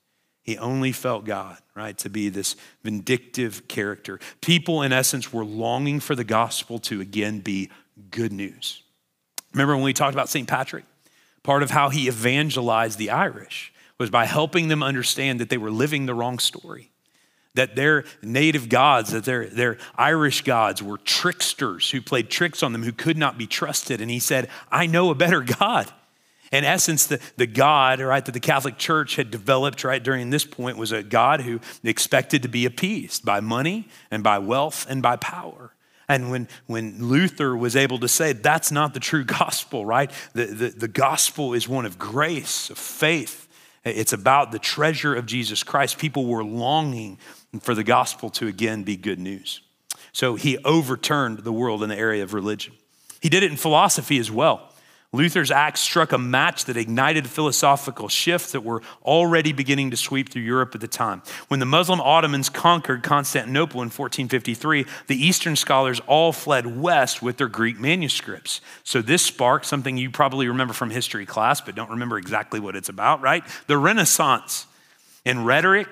[0.42, 4.18] He only felt God, right, to be this vindictive character.
[4.40, 7.68] People, in essence, were longing for the gospel to again be
[8.10, 8.82] good news.
[9.52, 10.48] Remember when we talked about St.
[10.48, 10.84] Patrick?
[11.42, 15.70] Part of how he evangelized the Irish was by helping them understand that they were
[15.70, 16.92] living the wrong story
[17.54, 22.72] that their native gods, that their, their Irish gods were tricksters who played tricks on
[22.72, 24.00] them who could not be trusted.
[24.00, 25.90] And he said, I know a better God.
[26.52, 30.44] In essence, the, the God, right, that the Catholic Church had developed right during this
[30.44, 35.02] point was a God who expected to be appeased by money and by wealth and
[35.02, 35.72] by power.
[36.08, 40.10] And when, when Luther was able to say that's not the true gospel, right?
[40.34, 43.48] The, the, the gospel is one of grace, of faith.
[43.84, 45.98] It's about the treasure of Jesus Christ.
[45.98, 47.18] People were longing
[47.62, 49.60] for the gospel to again be good news.
[50.12, 52.74] So he overturned the world in the area of religion.
[53.20, 54.70] He did it in philosophy as well.
[55.14, 60.28] Luther's act struck a match that ignited philosophical shifts that were already beginning to sweep
[60.28, 61.22] through Europe at the time.
[61.46, 67.36] When the Muslim Ottomans conquered Constantinople in 1453, the Eastern scholars all fled west with
[67.36, 68.60] their Greek manuscripts.
[68.82, 72.74] So this sparked something you probably remember from history class, but don't remember exactly what
[72.74, 73.44] it's about, right?
[73.68, 74.66] The Renaissance.
[75.24, 75.88] In rhetoric,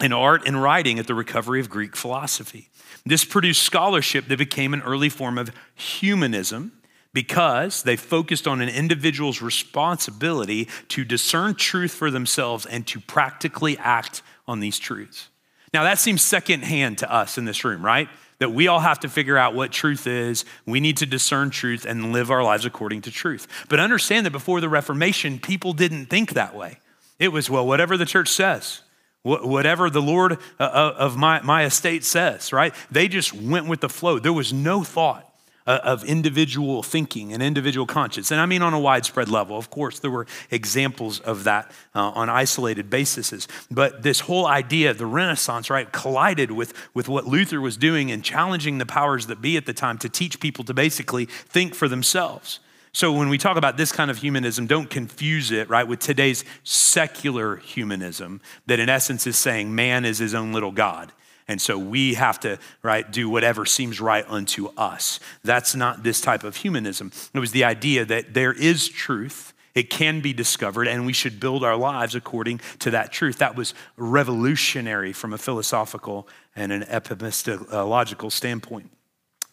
[0.00, 2.68] in art and writing at the recovery of Greek philosophy.
[3.04, 6.72] This produced scholarship that became an early form of humanism
[7.14, 13.78] because they focused on an individual's responsibility to discern truth for themselves and to practically
[13.78, 15.28] act on these truths.
[15.72, 18.08] Now, that seems secondhand to us in this room, right?
[18.38, 20.44] That we all have to figure out what truth is.
[20.66, 23.46] We need to discern truth and live our lives according to truth.
[23.70, 26.80] But understand that before the Reformation, people didn't think that way.
[27.18, 28.82] It was, well, whatever the church says,
[29.26, 32.72] whatever the Lord uh, uh, of my, my estate says, right?
[32.90, 34.20] They just went with the flow.
[34.20, 35.24] There was no thought
[35.66, 38.30] uh, of individual thinking and individual conscience.
[38.30, 39.58] And I mean on a widespread level.
[39.58, 43.48] Of course, there were examples of that on isolated bases.
[43.68, 48.12] But this whole idea of the Renaissance, right, collided with, with what Luther was doing
[48.12, 51.74] and challenging the powers that be at the time to teach people to basically think
[51.74, 52.60] for themselves.
[52.96, 56.46] So when we talk about this kind of humanism, don't confuse it, right, with today's
[56.64, 61.12] secular humanism that in essence is saying man is his own little God.
[61.46, 65.20] And so we have to, right, do whatever seems right unto us.
[65.44, 67.12] That's not this type of humanism.
[67.34, 71.38] It was the idea that there is truth, it can be discovered, and we should
[71.38, 73.36] build our lives according to that truth.
[73.36, 78.90] That was revolutionary from a philosophical and an epistemological standpoint.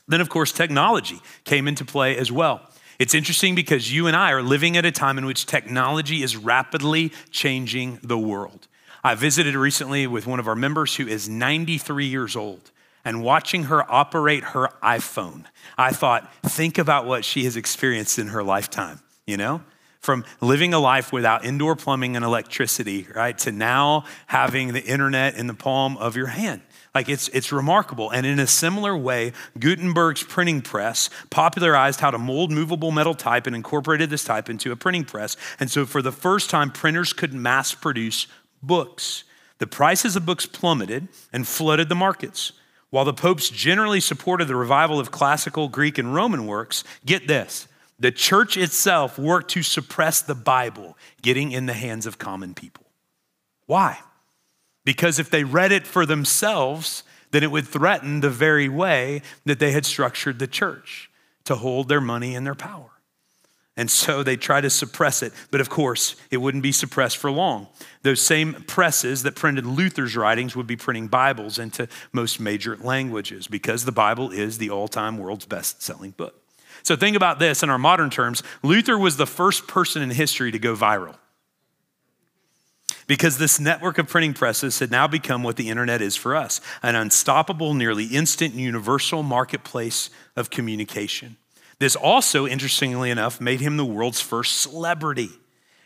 [0.07, 2.69] Then, of course, technology came into play as well.
[2.99, 6.37] It's interesting because you and I are living at a time in which technology is
[6.37, 8.67] rapidly changing the world.
[9.03, 12.71] I visited recently with one of our members who is 93 years old
[13.03, 15.45] and watching her operate her iPhone,
[15.77, 19.61] I thought, think about what she has experienced in her lifetime, you know?
[19.99, 25.35] From living a life without indoor plumbing and electricity, right, to now having the internet
[25.35, 26.61] in the palm of your hand.
[26.93, 28.11] Like it's, it's remarkable.
[28.11, 33.47] And in a similar way, Gutenberg's printing press popularized how to mold movable metal type
[33.47, 35.35] and incorporated this type into a printing press.
[35.59, 38.27] And so for the first time, printers could mass produce
[38.61, 39.23] books.
[39.57, 42.51] The prices of books plummeted and flooded the markets.
[42.91, 47.67] While the popes generally supported the revival of classical Greek and Roman works, get this
[47.99, 52.85] the church itself worked to suppress the Bible getting in the hands of common people.
[53.65, 53.99] Why?
[54.85, 59.59] Because if they read it for themselves, then it would threaten the very way that
[59.59, 61.09] they had structured the church
[61.45, 62.89] to hold their money and their power.
[63.75, 65.33] And so they try to suppress it.
[65.49, 67.67] But of course, it wouldn't be suppressed for long.
[68.03, 73.47] Those same presses that printed Luther's writings would be printing Bibles into most major languages
[73.47, 76.39] because the Bible is the all time world's best selling book.
[76.83, 80.51] So think about this in our modern terms Luther was the first person in history
[80.51, 81.15] to go viral.
[83.07, 86.61] Because this network of printing presses had now become what the internet is for us
[86.81, 91.37] an unstoppable, nearly instant, universal marketplace of communication.
[91.79, 95.29] This also, interestingly enough, made him the world's first celebrity.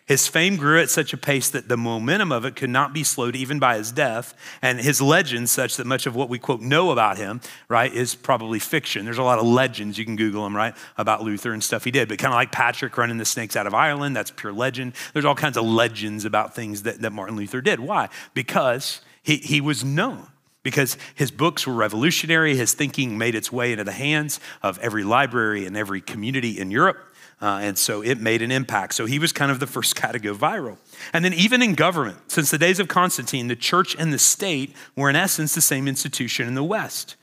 [0.07, 3.03] His fame grew at such a pace that the momentum of it could not be
[3.03, 4.33] slowed even by his death.
[4.61, 8.15] And his legend such that much of what we quote know about him, right, is
[8.15, 9.03] probably fiction.
[9.03, 11.91] There's a lot of legends, you can Google them, right, about Luther and stuff he
[11.91, 12.07] did.
[12.07, 14.93] But kind of like Patrick running the snakes out of Ireland, that's pure legend.
[15.11, 17.81] There's all kinds of legends about things that, that Martin Luther did.
[17.81, 18.07] Why?
[18.33, 20.27] Because he, he was known
[20.63, 22.55] because his books were revolutionary.
[22.55, 26.71] His thinking made its way into the hands of every library and every community in
[26.71, 26.97] Europe.
[27.39, 28.95] Uh, and so it made an impact.
[28.95, 30.77] So he was kind of the first guy to go viral.
[31.13, 34.75] And then, even in government, since the days of Constantine, the church and the state
[34.95, 37.15] were, in essence, the same institution in the West.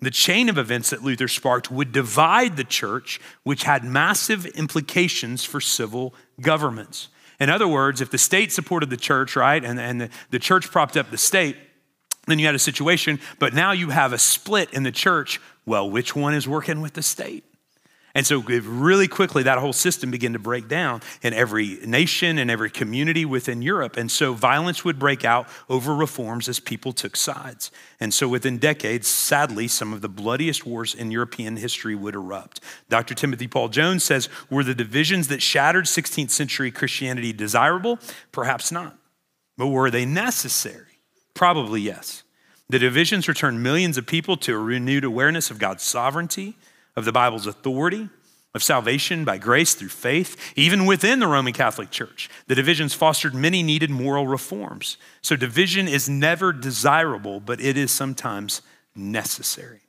[0.00, 5.44] The chain of events that Luther sparked would divide the church, which had massive implications
[5.44, 7.08] for civil governments.
[7.40, 10.70] In other words, if the state supported the church, right, and, and the, the church
[10.70, 11.56] propped up the state,
[12.26, 15.40] then you had a situation, but now you have a split in the church.
[15.64, 17.44] Well, which one is working with the state?
[18.14, 22.50] And so, really quickly, that whole system began to break down in every nation and
[22.50, 23.96] every community within Europe.
[23.96, 27.70] And so, violence would break out over reforms as people took sides.
[27.98, 32.60] And so, within decades, sadly, some of the bloodiest wars in European history would erupt.
[32.90, 33.14] Dr.
[33.14, 37.98] Timothy Paul Jones says Were the divisions that shattered 16th century Christianity desirable?
[38.30, 38.98] Perhaps not.
[39.56, 40.98] But were they necessary?
[41.34, 42.24] Probably yes.
[42.68, 46.56] The divisions returned millions of people to a renewed awareness of God's sovereignty,
[46.96, 48.08] of the Bible's authority,
[48.54, 52.28] of salvation by grace through faith, even within the Roman Catholic Church.
[52.48, 54.98] The divisions fostered many needed moral reforms.
[55.22, 58.60] So, division is never desirable, but it is sometimes
[58.94, 59.80] necessary.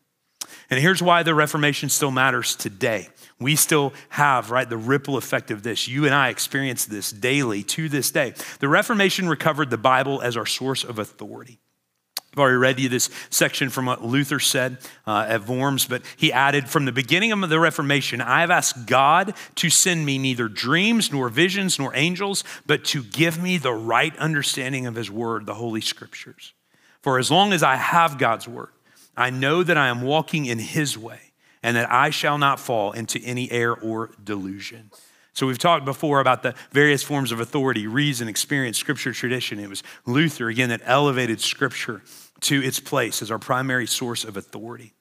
[0.70, 3.10] And here's why the Reformation still matters today.
[3.40, 5.88] We still have, right, the ripple effect of this.
[5.88, 8.34] You and I experience this daily to this day.
[8.60, 11.60] The Reformation recovered the Bible as our source of authority.
[12.34, 16.34] I've already read you this section from what Luther said uh, at Worms, but he
[16.34, 20.48] added, From the beginning of the Reformation, I have asked God to send me neither
[20.48, 25.46] dreams, nor visions, nor angels, but to give me the right understanding of his word,
[25.46, 26.54] the Holy Scriptures.
[27.02, 28.70] For as long as I have God's word,
[29.16, 31.20] I know that I am walking in his way
[31.62, 34.90] and that I shall not fall into any error or delusion.
[35.36, 39.60] So, we've talked before about the various forms of authority reason, experience, scripture, tradition.
[39.60, 42.04] It was Luther, again, that elevated scripture
[42.44, 44.94] to its place as our primary source of authority.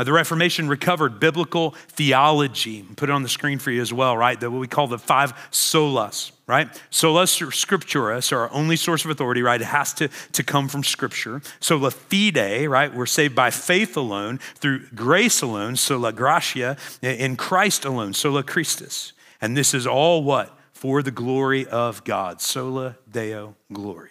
[0.00, 2.82] Uh, the Reformation recovered biblical theology.
[2.96, 4.40] Put it on the screen for you as well, right?
[4.40, 6.68] The, what we call the five solas, right?
[6.90, 9.60] Solas scriptura, so our only source of authority, right?
[9.60, 11.42] It has to, to come from scripture.
[11.60, 12.94] Sola fide, right?
[12.94, 19.12] We're saved by faith alone, through grace alone, sola gratia, in Christ alone, sola Christus.
[19.42, 20.56] And this is all what?
[20.72, 22.40] For the glory of God.
[22.40, 24.09] Sola Deo Gloria.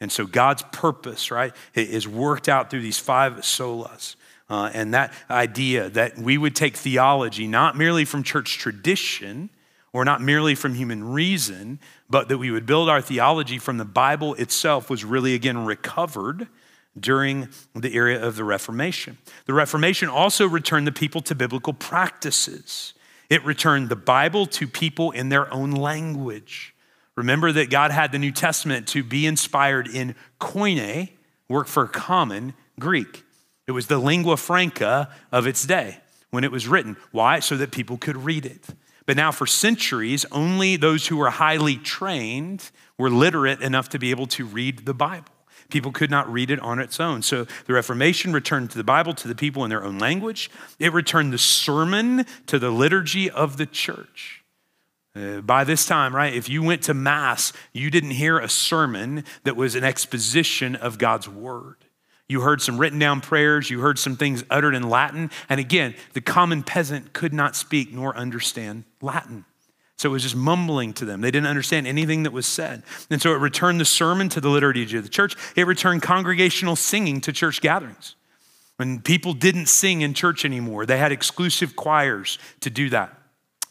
[0.00, 4.16] And so God's purpose, right, is worked out through these five solas.
[4.48, 9.50] Uh, and that idea that we would take theology not merely from church tradition
[9.92, 13.84] or not merely from human reason, but that we would build our theology from the
[13.84, 16.46] Bible itself was really again recovered
[16.98, 19.18] during the era of the Reformation.
[19.46, 22.94] The Reformation also returned the people to biblical practices.
[23.28, 26.74] It returned the Bible to people in their own language.
[27.16, 31.10] Remember that God had the New Testament to be inspired in koine,
[31.48, 33.24] work for common Greek.
[33.66, 35.98] It was the lingua franca of its day
[36.30, 36.96] when it was written.
[37.12, 37.40] Why?
[37.40, 38.66] So that people could read it.
[39.06, 44.10] But now, for centuries, only those who were highly trained were literate enough to be
[44.10, 45.32] able to read the Bible.
[45.68, 47.22] People could not read it on its own.
[47.22, 50.50] So the Reformation returned the Bible to the people in their own language.
[50.78, 54.35] It returned the sermon to the liturgy of the church.
[55.16, 59.24] Uh, by this time, right, if you went to Mass, you didn't hear a sermon
[59.44, 61.76] that was an exposition of God's Word.
[62.28, 65.30] You heard some written down prayers, you heard some things uttered in Latin.
[65.48, 69.44] And again, the common peasant could not speak nor understand Latin.
[69.96, 71.22] So it was just mumbling to them.
[71.22, 72.82] They didn't understand anything that was said.
[73.08, 75.34] And so it returned the sermon to the liturgy of the church.
[75.54, 78.16] It returned congregational singing to church gatherings.
[78.76, 83.15] When people didn't sing in church anymore, they had exclusive choirs to do that.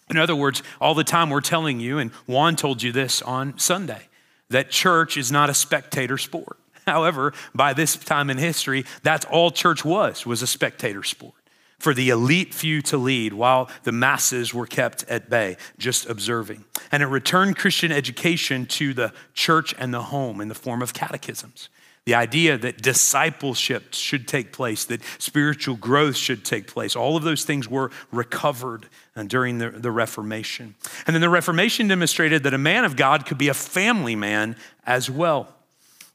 [0.10, 3.58] In other words, all the time we're telling you, and Juan told you this on
[3.58, 4.08] Sunday,
[4.50, 6.60] that church is not a spectator sport.
[6.86, 11.34] However, by this time in history, that's all church was, was a spectator sport
[11.80, 16.64] for the elite few to lead while the masses were kept at bay, just observing.
[16.92, 20.94] And it returned Christian education to the church and the home in the form of
[20.94, 21.70] catechisms.
[22.06, 27.24] The idea that discipleship should take place, that spiritual growth should take place, all of
[27.24, 28.88] those things were recovered
[29.24, 30.76] during the, the Reformation.
[31.08, 34.58] And then the Reformation demonstrated that a man of God could be a family man
[34.86, 35.54] as well.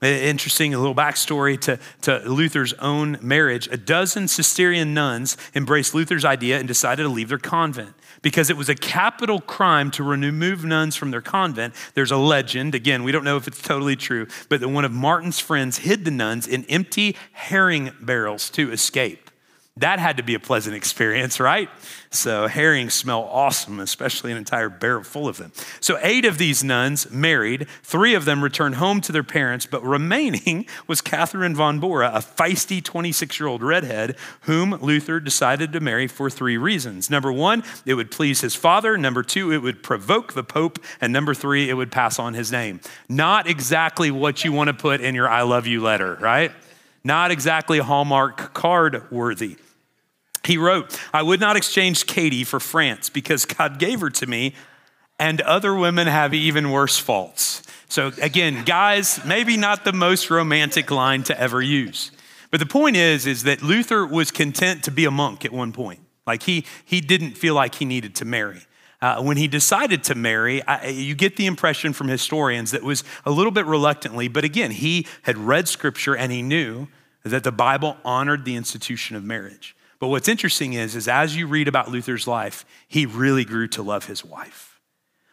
[0.02, 3.68] Interesting, a little backstory to, to Luther's own marriage.
[3.68, 8.56] A dozen Cistercian nuns embraced Luther's idea and decided to leave their convent because it
[8.56, 11.74] was a capital crime to remove nuns from their convent.
[11.94, 14.92] There's a legend, again, we don't know if it's totally true, but that one of
[14.92, 19.29] Martin's friends hid the nuns in empty herring barrels to escape.
[19.80, 21.70] That had to be a pleasant experience, right?
[22.10, 25.52] So herrings smell awesome, especially an entire barrel full of them.
[25.80, 27.66] So eight of these nuns married.
[27.82, 32.18] Three of them returned home to their parents, but remaining was Catherine von Bora, a
[32.18, 37.08] feisty 26 year old redhead whom Luther decided to marry for three reasons.
[37.08, 38.98] Number one, it would please his father.
[38.98, 40.78] Number two, it would provoke the Pope.
[41.00, 42.80] And number three, it would pass on his name.
[43.08, 46.52] Not exactly what you want to put in your I love you letter, right?
[47.02, 49.56] Not exactly Hallmark card worthy.
[50.44, 54.54] He wrote, I would not exchange Katie for France because God gave her to me,
[55.18, 57.62] and other women have even worse faults.
[57.88, 62.10] So, again, guys, maybe not the most romantic line to ever use.
[62.50, 65.72] But the point is, is that Luther was content to be a monk at one
[65.72, 66.00] point.
[66.26, 68.62] Like he, he didn't feel like he needed to marry.
[69.02, 73.02] Uh, when he decided to marry, I, you get the impression from historians that was
[73.24, 76.88] a little bit reluctantly, but again, he had read scripture and he knew
[77.24, 79.74] that the Bible honored the institution of marriage.
[80.00, 83.82] But what's interesting is, is as you read about Luther's life, he really grew to
[83.82, 84.80] love his wife.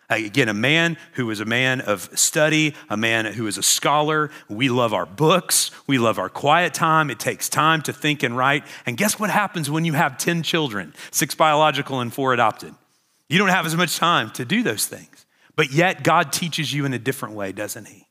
[0.09, 4.29] Again, a man who was a man of study, a man who is a scholar.
[4.47, 5.71] We love our books.
[5.85, 7.09] We love our quiet time.
[7.09, 8.63] It takes time to think and write.
[8.85, 12.73] And guess what happens when you have 10 children, six biological and four adopted?
[13.27, 15.25] You don't have as much time to do those things.
[15.57, 18.07] But yet, God teaches you in a different way, doesn't He?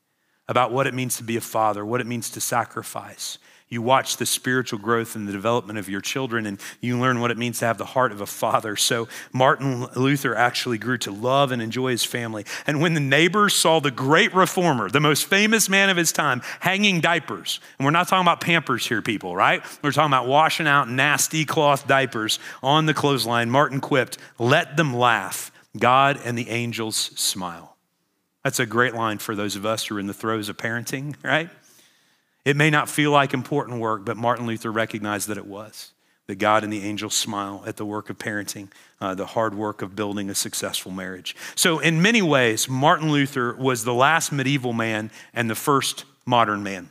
[0.49, 3.39] About what it means to be a father, what it means to sacrifice,
[3.69, 7.33] you watch the spiritual growth and the development of your children, and you learn what
[7.33, 8.77] it means to have the heart of a father.
[8.77, 12.45] So, Martin Luther actually grew to love and enjoy his family.
[12.67, 16.43] And when the neighbors saw the great reformer, the most famous man of his time,
[16.61, 19.65] hanging diapers, and we're not talking about pampers here, people, right?
[19.83, 24.95] We're talking about washing out nasty cloth diapers on the clothesline, Martin quipped, Let them
[24.95, 25.51] laugh.
[25.77, 27.77] God and the angels smile.
[28.45, 31.17] That's a great line for those of us who are in the throes of parenting,
[31.25, 31.51] right?
[32.47, 35.91] It may not feel like important work, but Martin Luther recognized that it was.
[36.29, 38.69] That God and the angels smile at the work of parenting,
[39.01, 41.35] uh, the hard work of building a successful marriage.
[41.57, 46.63] So, in many ways, Martin Luther was the last medieval man and the first modern
[46.63, 46.91] man.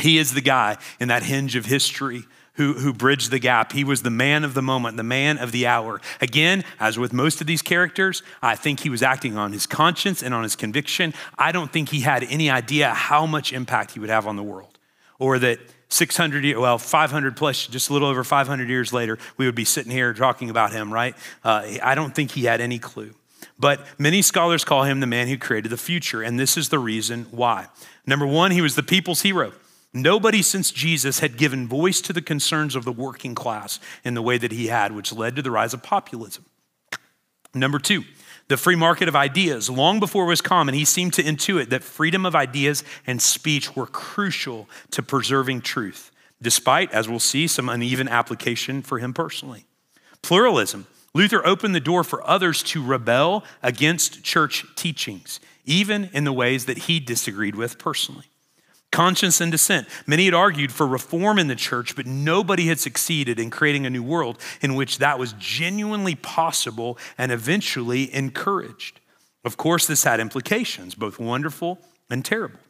[0.00, 2.24] He is the guy in that hinge of history
[2.54, 3.72] who, who bridged the gap.
[3.72, 6.00] He was the man of the moment, the man of the hour.
[6.22, 10.22] Again, as with most of these characters, I think he was acting on his conscience
[10.22, 11.12] and on his conviction.
[11.38, 14.42] I don't think he had any idea how much impact he would have on the
[14.42, 14.77] world
[15.18, 15.58] or that
[15.88, 19.90] 600 well 500 plus just a little over 500 years later we would be sitting
[19.90, 21.14] here talking about him right?
[21.42, 23.14] Uh, i don't think he had any clue.
[23.60, 26.78] But many scholars call him the man who created the future and this is the
[26.78, 27.66] reason why.
[28.06, 29.52] Number one he was the people's hero.
[29.94, 34.22] Nobody since jesus had given voice to the concerns of the working class in the
[34.22, 36.44] way that he had which led to the rise of populism.
[37.54, 38.04] Number two
[38.48, 39.70] the free market of ideas.
[39.70, 43.76] Long before it was common, he seemed to intuit that freedom of ideas and speech
[43.76, 46.10] were crucial to preserving truth,
[46.42, 49.66] despite, as we'll see, some uneven application for him personally.
[50.22, 50.86] Pluralism.
[51.14, 56.66] Luther opened the door for others to rebel against church teachings, even in the ways
[56.66, 58.26] that he disagreed with personally.
[58.90, 59.86] Conscience and dissent.
[60.06, 63.90] Many had argued for reform in the church, but nobody had succeeded in creating a
[63.90, 69.00] new world in which that was genuinely possible and eventually encouraged.
[69.44, 71.78] Of course, this had implications, both wonderful
[72.08, 72.60] and terrible.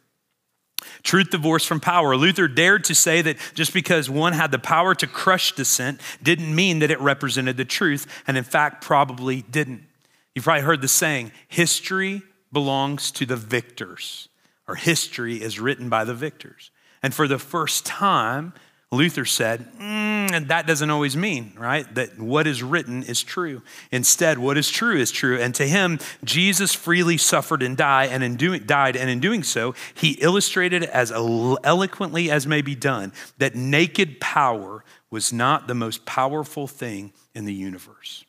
[1.03, 2.15] Truth divorced from power.
[2.15, 6.53] Luther dared to say that just because one had the power to crush dissent didn't
[6.53, 9.83] mean that it represented the truth, and in fact, probably didn't.
[10.35, 14.29] You've probably heard the saying history belongs to the victors
[14.69, 16.69] or history is written by the victors.
[17.01, 18.53] And for the first time,
[18.91, 21.93] Luther said, mm, that doesn't always mean, right?
[21.95, 23.63] That what is written is true.
[23.91, 25.39] Instead, what is true is true.
[25.39, 29.41] And to him, Jesus freely suffered and died, and in doing, died, and in doing
[29.41, 35.75] so, he illustrated as eloquently as may be done that naked power was not the
[35.75, 38.23] most powerful thing in the universe.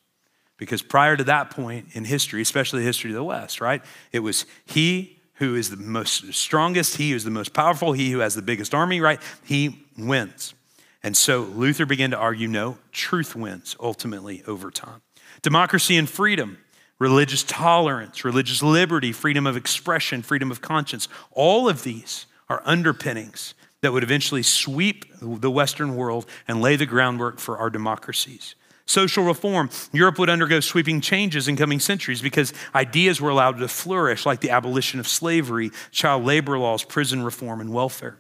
[0.57, 3.83] Because prior to that point in history, especially the history of the West, right,
[4.13, 8.11] it was he who is the most strongest, he who is the most powerful, he
[8.11, 9.21] who has the biggest army, right?
[9.45, 10.55] He wins.
[11.03, 15.01] And so Luther began to argue no, truth wins ultimately over time.
[15.41, 16.59] Democracy and freedom,
[16.99, 23.55] religious tolerance, religious liberty, freedom of expression, freedom of conscience, all of these are underpinnings
[23.81, 28.55] that would eventually sweep the Western world and lay the groundwork for our democracies.
[28.91, 29.71] Social reform.
[29.93, 34.41] Europe would undergo sweeping changes in coming centuries because ideas were allowed to flourish, like
[34.41, 38.19] the abolition of slavery, child labor laws, prison reform, and welfare.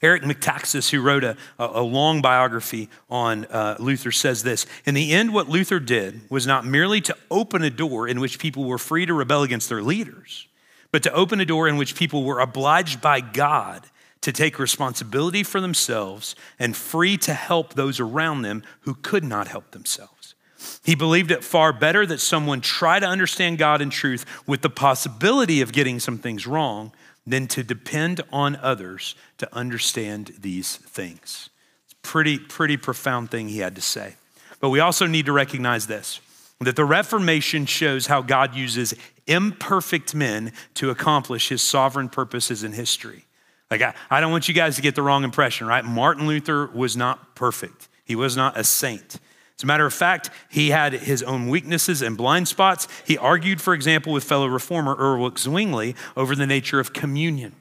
[0.00, 5.10] Eric Metaxas, who wrote a, a long biography on uh, Luther, says this In the
[5.10, 8.78] end, what Luther did was not merely to open a door in which people were
[8.78, 10.46] free to rebel against their leaders,
[10.92, 13.90] but to open a door in which people were obliged by God
[14.24, 19.48] to take responsibility for themselves and free to help those around them who could not
[19.48, 20.34] help themselves.
[20.82, 24.70] He believed it far better that someone try to understand God and truth with the
[24.70, 26.92] possibility of getting some things wrong
[27.26, 31.50] than to depend on others to understand these things.
[31.84, 34.14] It's pretty, pretty profound thing he had to say.
[34.58, 36.20] But we also need to recognize this
[36.60, 38.94] that the Reformation shows how God uses
[39.26, 43.26] imperfect men to accomplish his sovereign purposes in history.
[43.74, 45.84] Like, I, I don't want you guys to get the wrong impression, right?
[45.84, 49.18] Martin Luther was not perfect, he was not a saint.
[49.56, 52.88] As a matter of fact, he had his own weaknesses and blind spots.
[53.06, 57.54] He argued, for example, with fellow reformer Ulrich Zwingli over the nature of communion.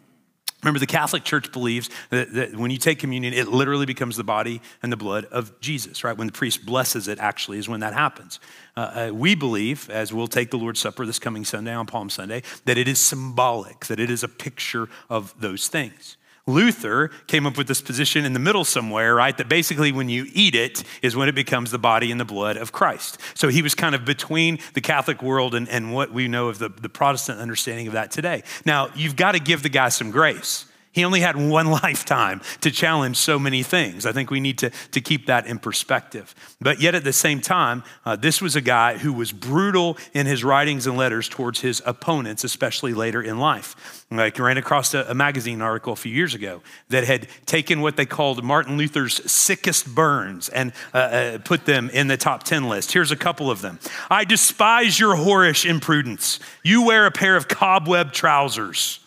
[0.64, 4.24] Remember, the Catholic Church believes that, that, when you take communion, it literally becomes the
[4.24, 6.18] body and the blood of Jesus, right?
[6.18, 8.40] When the priest blesses it, actually, is when that happens.
[8.76, 12.10] Uh, uh, we believe, as we'll take the Lord's Supper this coming Sunday on Palm
[12.10, 16.18] Sunday, that it is symbolic, that it is a picture of those things.
[16.46, 19.38] Luther came up with this position in the middle somewhere, right?
[19.38, 22.58] That basically when you eat it is when it becomes the body and the blood
[22.58, 23.18] of Christ.
[23.34, 26.60] So he was kind of between the Catholic world and, and what we know of
[26.60, 28.44] the, the Protestant understanding of that today.
[28.66, 30.66] Now, you've got to give the guy some grace.
[30.94, 34.06] He only had one lifetime to challenge so many things.
[34.06, 36.34] I think we need to, to keep that in perspective.
[36.62, 40.28] But yet, at the same time, uh, this was a guy who was brutal in
[40.28, 44.06] his writings and letters towards his opponents, especially later in life.
[44.12, 47.82] Like, I ran across a, a magazine article a few years ago that had taken
[47.82, 52.44] what they called Martin Luther's sickest burns and uh, uh, put them in the top
[52.44, 52.92] 10 list.
[52.92, 53.80] Here's a couple of them
[54.10, 56.40] I despise your whorish imprudence.
[56.64, 59.00] You wear a pair of cobweb trousers.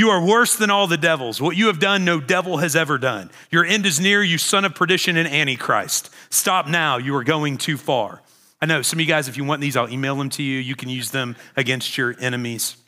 [0.00, 1.42] You are worse than all the devils.
[1.42, 3.30] What you have done, no devil has ever done.
[3.50, 6.08] Your end is near, you son of perdition and antichrist.
[6.30, 8.22] Stop now, you are going too far.
[8.62, 10.58] I know some of you guys, if you want these, I'll email them to you.
[10.58, 12.78] You can use them against your enemies.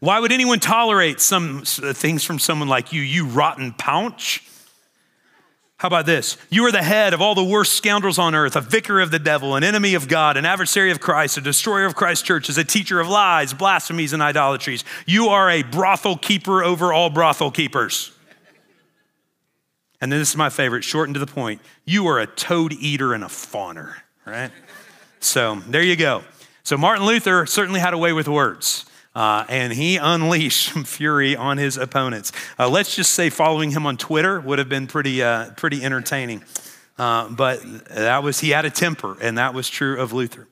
[0.00, 4.42] Why would anyone tolerate some things from someone like you, you rotten paunch?
[5.78, 6.38] How about this?
[6.48, 9.18] You are the head of all the worst scoundrels on earth, a vicar of the
[9.18, 12.64] devil, an enemy of God, an adversary of Christ, a destroyer of Christ's churches, a
[12.64, 14.84] teacher of lies, blasphemies, and idolatries.
[15.06, 18.12] You are a brothel keeper over all brothel keepers.
[20.00, 21.60] And then this is my favorite, shortened to the point.
[21.84, 24.50] You are a toad eater and a fawner, right?
[25.20, 26.22] so there you go.
[26.62, 28.86] So Martin Luther certainly had a way with words.
[29.16, 32.32] Uh, and he unleashed some fury on his opponents.
[32.58, 36.44] Uh, let's just say following him on Twitter would have been pretty, uh, pretty entertaining.
[36.98, 40.46] Uh, but that was, he had a temper, and that was true of Luther.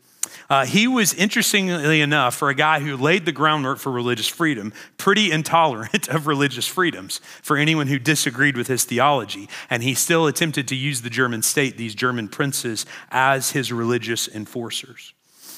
[0.48, 4.72] Uh, he was, interestingly enough, for a guy who laid the groundwork for religious freedom,
[4.96, 9.46] pretty intolerant of religious freedoms for anyone who disagreed with his theology.
[9.68, 14.26] And he still attempted to use the German state, these German princes, as his religious
[14.26, 15.12] enforcers.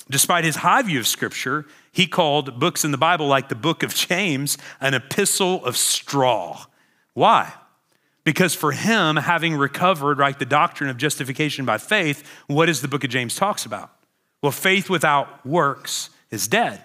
[0.09, 1.67] Despite his high view of Scripture,
[1.97, 6.67] he called books in the Bible, like the book of James, an epistle of straw.
[7.15, 7.55] Why?
[8.23, 12.89] Because for him, having recovered right the doctrine of justification by faith, what is the
[12.89, 13.91] book of James talks about?
[14.43, 16.83] Well, faith without works is dead.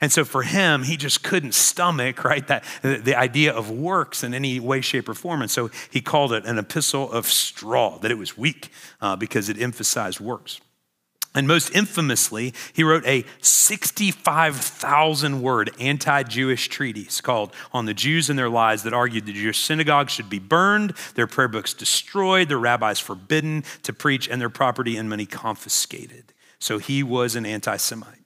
[0.00, 4.32] And so for him, he just couldn't stomach, right, that the idea of works in
[4.32, 5.42] any way, shape, or form.
[5.42, 8.70] And so he called it an epistle of straw, that it was weak
[9.02, 10.58] uh, because it emphasized works.
[11.34, 18.30] And most infamously, he wrote a 65,000 word anti Jewish treatise called On the Jews
[18.30, 22.48] and Their Lies that argued the Jewish synagogues should be burned, their prayer books destroyed,
[22.48, 26.32] their rabbis forbidden to preach, and their property and money confiscated.
[26.60, 28.20] So he was an anti Semite.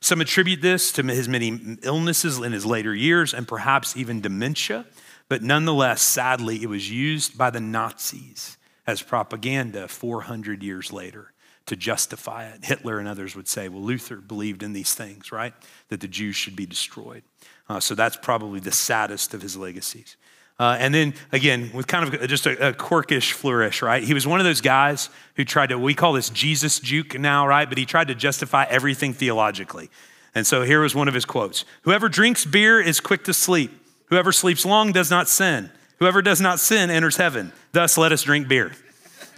[0.00, 4.86] Some attribute this to his many illnesses in his later years and perhaps even dementia,
[5.28, 11.34] but nonetheless, sadly, it was used by the Nazis as propaganda 400 years later
[11.68, 12.64] to justify it.
[12.64, 15.54] Hitler and others would say, well, Luther believed in these things, right?
[15.88, 17.22] That the Jews should be destroyed.
[17.68, 20.16] Uh, so that's probably the saddest of his legacies.
[20.58, 24.02] Uh, and then again, with kind of just a, a, quirkish flourish, right?
[24.02, 27.46] He was one of those guys who tried to, we call this Jesus juke now,
[27.46, 27.68] right?
[27.68, 29.88] But he tried to justify everything theologically.
[30.34, 33.70] And so here was one of his quotes Whoever drinks beer is quick to sleep.
[34.06, 35.70] Whoever sleeps long does not sin.
[36.00, 37.52] Whoever does not sin enters heaven.
[37.72, 38.72] Thus, let us drink beer.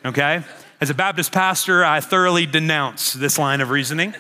[0.05, 0.43] Okay?
[0.83, 4.15] As a Baptist pastor, I thoroughly denounce this line of reasoning.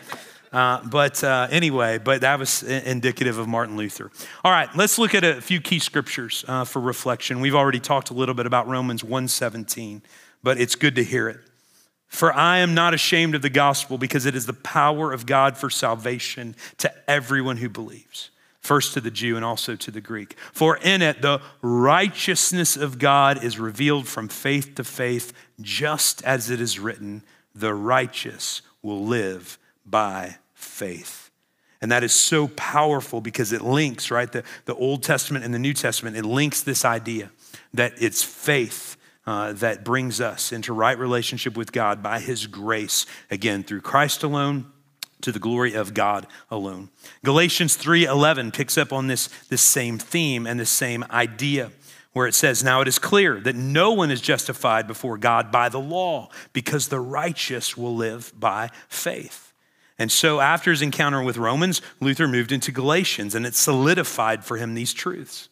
[0.53, 4.11] Uh, but uh, anyway, but that was indicative of Martin Luther.
[4.45, 7.41] All right, let's look at a few key scriptures uh, for reflection.
[7.41, 10.03] We've already talked a little bit about Romans 1:17,
[10.43, 11.41] but it's good to hear it.
[12.09, 15.57] For I am not ashamed of the gospel because it is the power of God
[15.57, 18.30] for salvation to everyone who believes,
[18.61, 20.37] first to the Jew and also to the Greek.
[20.53, 26.51] For in it the righteousness of God is revealed from faith to faith, just as
[26.51, 27.23] it is written,
[27.55, 31.31] the righteous will live by faith.
[31.83, 34.31] And that is so powerful because it links, right?
[34.31, 37.31] The, the Old Testament and the New Testament, it links this idea
[37.73, 43.07] that it's faith uh, that brings us into right relationship with God by His grace,
[43.31, 44.71] again, through Christ alone
[45.23, 46.91] to the glory of God alone.
[47.25, 51.71] Galatians 3:11 picks up on this, this same theme and this same idea
[52.13, 55.69] where it says, Now it is clear that no one is justified before God by
[55.69, 59.53] the law because the righteous will live by faith.
[59.99, 64.57] And so, after his encounter with Romans, Luther moved into Galatians, and it solidified for
[64.57, 65.51] him these truths.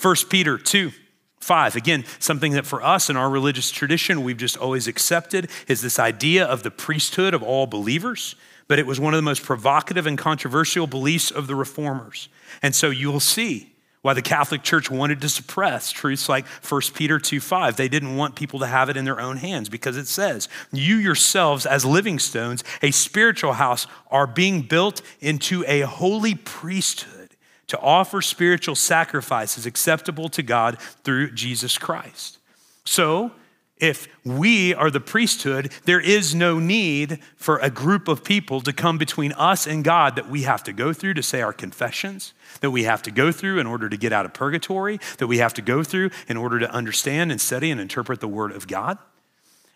[0.00, 0.92] 1 Peter 2
[1.40, 5.80] 5, again, something that for us in our religious tradition we've just always accepted is
[5.80, 8.34] this idea of the priesthood of all believers,
[8.68, 12.28] but it was one of the most provocative and controversial beliefs of the reformers.
[12.62, 17.18] And so you'll see why the Catholic Church wanted to suppress truths like 1 Peter
[17.18, 17.76] 2 5.
[17.76, 20.96] They didn't want people to have it in their own hands because it says, You
[20.96, 27.30] yourselves, as living stones, a spiritual house, are being built into a holy priesthood
[27.66, 32.38] to offer spiritual sacrifices acceptable to God through Jesus Christ.
[32.84, 33.32] So,
[33.78, 38.72] if we are the priesthood, there is no need for a group of people to
[38.72, 42.32] come between us and God that we have to go through to say our confessions,
[42.60, 45.38] that we have to go through in order to get out of purgatory, that we
[45.38, 48.66] have to go through in order to understand and study and interpret the Word of
[48.66, 48.96] God.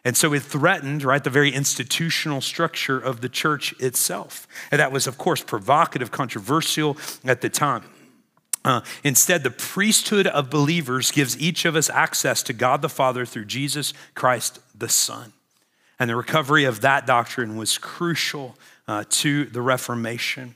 [0.02, 4.48] And so it threatened, right, the very institutional structure of the church itself.
[4.70, 7.84] And that was, of course, provocative, controversial at the time.
[8.64, 13.24] Uh, instead, the priesthood of believers gives each of us access to God the Father
[13.24, 15.32] through Jesus Christ the Son.
[15.98, 18.56] And the recovery of that doctrine was crucial
[18.86, 20.54] uh, to the Reformation.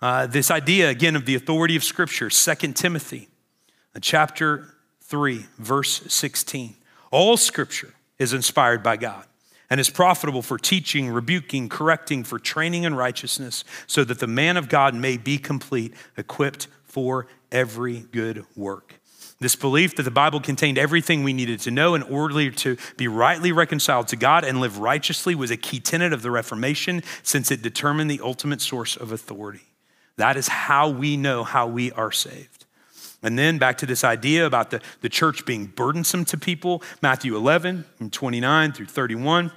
[0.00, 3.28] Uh, this idea, again, of the authority of Scripture, 2 Timothy,
[3.94, 6.74] uh, chapter 3, verse 16.
[7.10, 9.24] All Scripture is inspired by God
[9.68, 14.56] and is profitable for teaching, rebuking, correcting, for training in righteousness, so that the man
[14.56, 19.00] of God may be complete, equipped for every good work.
[19.38, 23.06] This belief that the Bible contained everything we needed to know in order to be
[23.06, 27.50] rightly reconciled to God and live righteously was a key tenet of the Reformation since
[27.50, 29.74] it determined the ultimate source of authority.
[30.16, 32.55] That is how we know how we are saved.
[33.26, 37.36] And then back to this idea about the, the church being burdensome to people, Matthew
[37.36, 39.50] 11 and 29 through 31.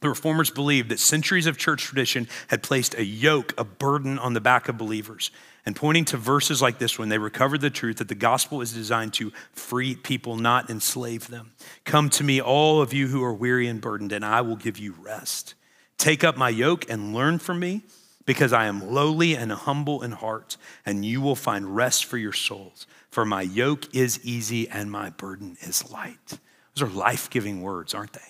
[0.00, 4.32] The reformers believed that centuries of church tradition had placed a yoke, a burden on
[4.32, 5.30] the back of believers.
[5.66, 8.72] And pointing to verses like this one, they recovered the truth that the gospel is
[8.72, 11.52] designed to free people, not enslave them.
[11.84, 14.78] Come to me, all of you who are weary and burdened, and I will give
[14.78, 15.52] you rest.
[15.98, 17.82] Take up my yoke and learn from me,
[18.24, 20.56] because I am lowly and humble in heart,
[20.86, 22.86] and you will find rest for your souls.
[23.12, 26.38] For my yoke is easy and my burden is light.
[26.74, 28.20] Those are life giving words, aren't they?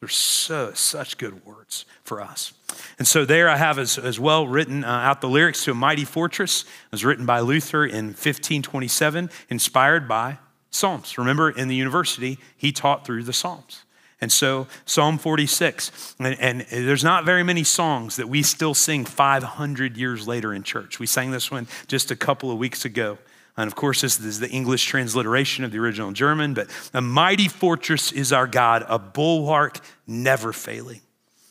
[0.00, 2.52] They're so, such good words for us.
[2.98, 5.74] And so there I have as, as well written uh, out the lyrics to A
[5.74, 6.62] Mighty Fortress.
[6.62, 10.38] It was written by Luther in 1527, inspired by
[10.70, 11.16] Psalms.
[11.18, 13.84] Remember, in the university, he taught through the Psalms.
[14.20, 19.04] And so, Psalm 46, and, and, there's not very many songs that we still sing
[19.04, 20.98] 500 years later in church.
[20.98, 23.18] We sang this one just a couple of weeks ago.
[23.56, 27.48] And of course, this is the English transliteration of the original German, but a mighty
[27.48, 31.00] fortress is our God, a bulwark never failing.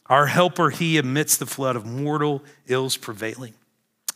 [0.07, 3.55] Our helper, he amidst the flood of mortal ills prevailing.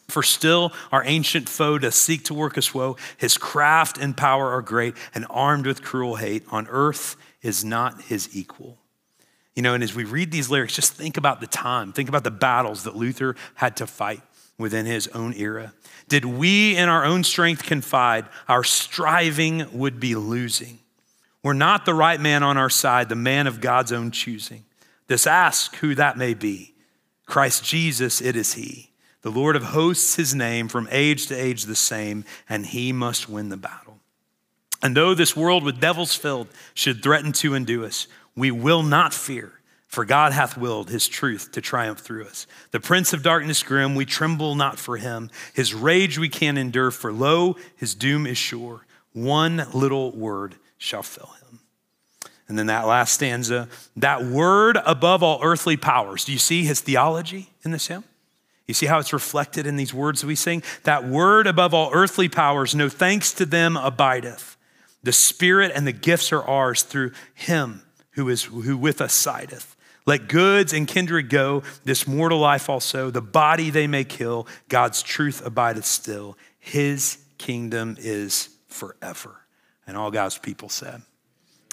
[0.07, 2.95] For still our ancient foe does seek to work us woe.
[3.17, 8.03] His craft and power are great, and armed with cruel hate, on earth is not
[8.03, 8.77] his equal.
[9.55, 12.23] You know, and as we read these lyrics, just think about the time, think about
[12.23, 14.21] the battles that Luther had to fight
[14.59, 15.73] within his own era.
[16.07, 20.79] Did we in our own strength confide, our striving would be losing.
[21.41, 24.65] We're not the right man on our side, the man of God's own choosing.
[25.07, 26.75] This ask who that may be.
[27.25, 28.91] Christ Jesus, it is he.
[29.21, 33.29] The Lord of hosts, his name, from age to age the same, and he must
[33.29, 33.99] win the battle.
[34.81, 39.13] And though this world with devils filled should threaten to undo us, we will not
[39.13, 39.58] fear
[39.89, 42.45] for God hath willed his truth to triumph through us.
[42.69, 45.31] The prince of darkness grim, we tremble not for him.
[45.55, 48.85] His rage we can endure, for lo, his doom is sure.
[49.13, 51.59] One little word shall fill him.
[52.47, 56.23] And then that last stanza, that word above all earthly powers.
[56.23, 58.03] Do you see his theology in this hymn?
[58.67, 60.61] You see how it's reflected in these words we sing?
[60.83, 64.55] That word above all earthly powers, no thanks to them abideth.
[65.01, 67.81] The spirit and the gifts are ours through him
[68.11, 69.75] who is who with us sideth.
[70.09, 73.11] Let goods and kindred go, this mortal life also.
[73.11, 76.35] The body they may kill, God's truth abideth still.
[76.57, 79.41] His kingdom is forever.
[79.85, 81.03] And all God's people said,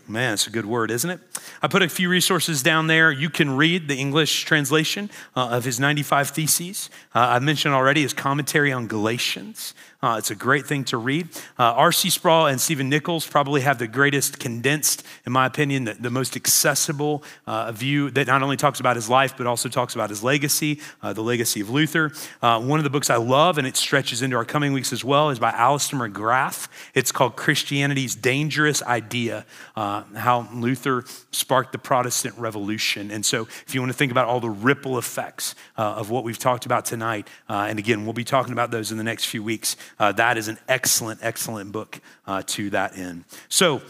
[0.07, 1.19] Man, it's a good word, isn't it?
[1.63, 3.11] I put a few resources down there.
[3.11, 6.91] You can read the English translation uh, of his 95 Theses.
[7.15, 9.73] Uh, I mentioned already his commentary on Galatians.
[10.07, 11.29] Uh, it's a great thing to read.
[11.59, 12.11] Uh, R.C.
[12.11, 16.37] Sproul and Stephen Nichols probably have the greatest condensed, in my opinion, the, the most
[16.37, 20.23] accessible uh, view that not only talks about his life, but also talks about his
[20.23, 22.13] legacy, uh, the legacy of Luther.
[22.41, 25.05] Uh, one of the books I love, and it stretches into our coming weeks as
[25.05, 26.69] well, is by Alister McGrath.
[26.95, 29.45] It's called Christianity's Dangerous Idea
[29.75, 31.03] uh, How Luther
[31.33, 33.11] Sparked the Protestant Revolution.
[33.11, 36.39] And so, if you want to think about all the ripple effects of what we've
[36.39, 39.75] talked about tonight, and again, we'll be talking about those in the next few weeks
[39.99, 43.25] uh, that is an excellent, excellent book uh, to that end.
[43.49, 43.83] So,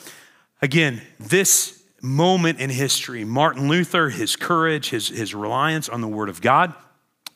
[0.63, 6.29] again, this moment in history, Martin Luther, his courage, his, his reliance on the Word
[6.29, 6.75] of God,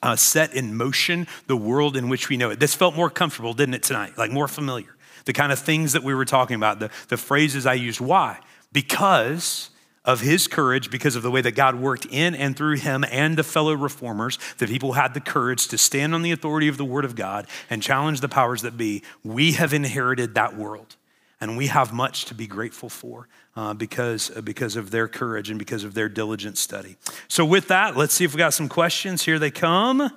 [0.02, 2.60] uh, set in motion the world in which we know it.
[2.60, 4.16] This felt more comfortable, didn't it, tonight?
[4.16, 4.96] Like more familiar.
[5.26, 8.00] The kind of things that we were talking about, the, the phrases I used.
[8.00, 8.38] Why?
[8.72, 9.70] Because
[10.10, 13.36] of his courage because of the way that God worked in and through him and
[13.36, 16.84] the fellow reformers, that people had the courage to stand on the authority of the
[16.84, 19.02] Word of God and challenge the powers that be.
[19.22, 20.96] We have inherited that world,
[21.40, 25.48] and we have much to be grateful for uh, because, uh, because of their courage
[25.48, 26.96] and because of their diligent study.
[27.28, 29.22] So, with that, let's see if we got some questions.
[29.22, 30.10] Here they come.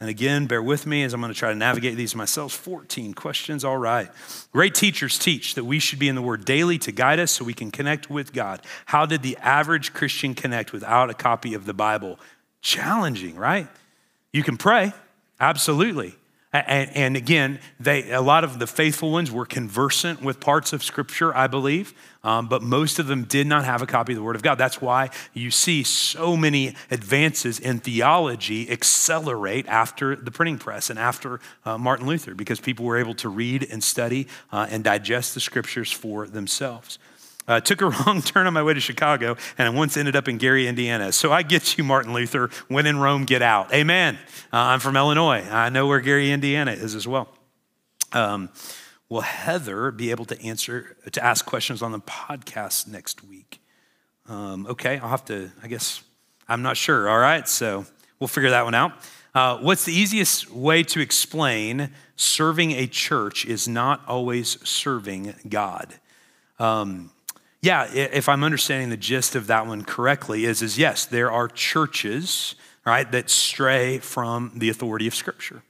[0.00, 2.52] And again, bear with me as I'm going to try to navigate these myself.
[2.54, 4.08] 14 questions, all right.
[4.50, 7.44] Great teachers teach that we should be in the Word daily to guide us so
[7.44, 8.62] we can connect with God.
[8.86, 12.18] How did the average Christian connect without a copy of the Bible?
[12.62, 13.68] Challenging, right?
[14.32, 14.94] You can pray,
[15.38, 16.14] absolutely.
[16.52, 20.82] And, and, again, they, a lot of the faithful ones were conversant with parts of
[20.82, 21.94] Scripture, I believe,
[22.24, 24.56] um, but most of them did not have a copy of the Word of God.
[24.56, 30.98] That's why you see so many advances in theology accelerate after the printing press and
[30.98, 35.34] after uh, Martin Luther, because people were able to read and study uh, and digest
[35.34, 36.98] the Scriptures for themselves.
[37.50, 40.28] Uh, took a wrong turn on my way to Chicago, and I once ended up
[40.28, 41.10] in Gary, Indiana.
[41.10, 42.48] So I get you, Martin Luther.
[42.68, 43.74] When in Rome, get out.
[43.74, 44.20] Amen.
[44.52, 45.42] Uh, I'm from Illinois.
[45.50, 47.28] I know where Gary, Indiana is as well.
[48.12, 48.50] Um,
[49.08, 53.60] will Heather be able to answer, to ask questions on the podcast next week?
[54.28, 56.04] Um, okay, I'll have to, I guess,
[56.48, 57.08] I'm not sure.
[57.08, 57.84] All right, so
[58.20, 58.92] we'll figure that one out.
[59.34, 65.94] Uh, what's the easiest way to explain serving a church is not always serving God?
[66.60, 67.10] Um,
[67.62, 71.46] yeah, if I'm understanding the gist of that one correctly, is, is yes, there are
[71.46, 72.54] churches,
[72.86, 75.62] right, that stray from the authority of Scripture.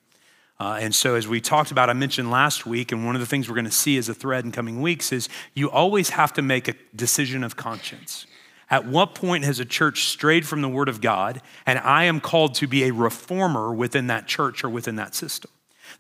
[0.61, 3.27] Uh, and so, as we talked about, I mentioned last week, and one of the
[3.27, 6.33] things we're going to see as a thread in coming weeks is you always have
[6.35, 8.27] to make a decision of conscience.
[8.69, 12.21] At what point has a church strayed from the Word of God, and I am
[12.21, 15.51] called to be a reformer within that church or within that system?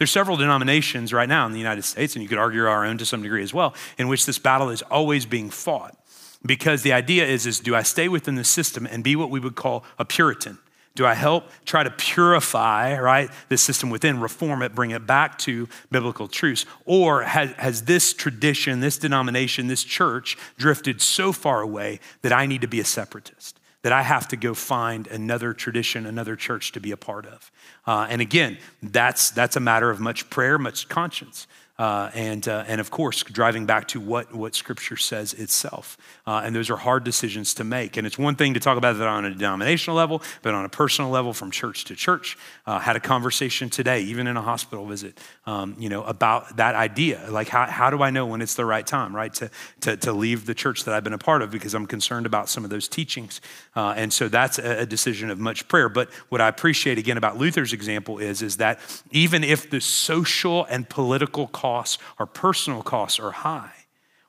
[0.00, 2.96] There's several denominations right now in the United States, and you could argue our own
[2.96, 5.94] to some degree as well, in which this battle is always being fought.
[6.42, 9.40] Because the idea is, is do I stay within the system and be what we
[9.40, 10.56] would call a Puritan?
[10.94, 15.36] Do I help try to purify, right, this system within, reform it, bring it back
[15.40, 16.64] to biblical truths?
[16.86, 22.46] Or has, has this tradition, this denomination, this church drifted so far away that I
[22.46, 23.60] need to be a separatist?
[23.82, 27.52] That I have to go find another tradition, another church to be a part of.
[27.86, 31.46] Uh, and again, that's, that's a matter of much prayer, much conscience.
[31.80, 35.96] Uh, and, uh, and of course, driving back to what, what Scripture says itself.
[36.26, 37.96] Uh, and those are hard decisions to make.
[37.96, 40.68] And it's one thing to talk about that on a denominational level, but on a
[40.68, 42.36] personal level, from church to church.
[42.66, 46.74] Uh, had a conversation today, even in a hospital visit, um, you know, about that
[46.74, 47.26] idea.
[47.30, 49.50] Like, how, how do I know when it's the right time, right, to,
[49.80, 52.50] to, to leave the church that I've been a part of because I'm concerned about
[52.50, 53.40] some of those teachings.
[53.74, 55.88] Uh, and so that's a, a decision of much prayer.
[55.88, 60.66] But what I appreciate again about Luther's example is, is that even if the social
[60.66, 63.72] and political costs, our personal costs are high,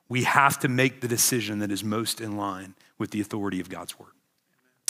[0.07, 3.67] we have to make the decision that is most in line with the authority of
[3.67, 4.13] God's word.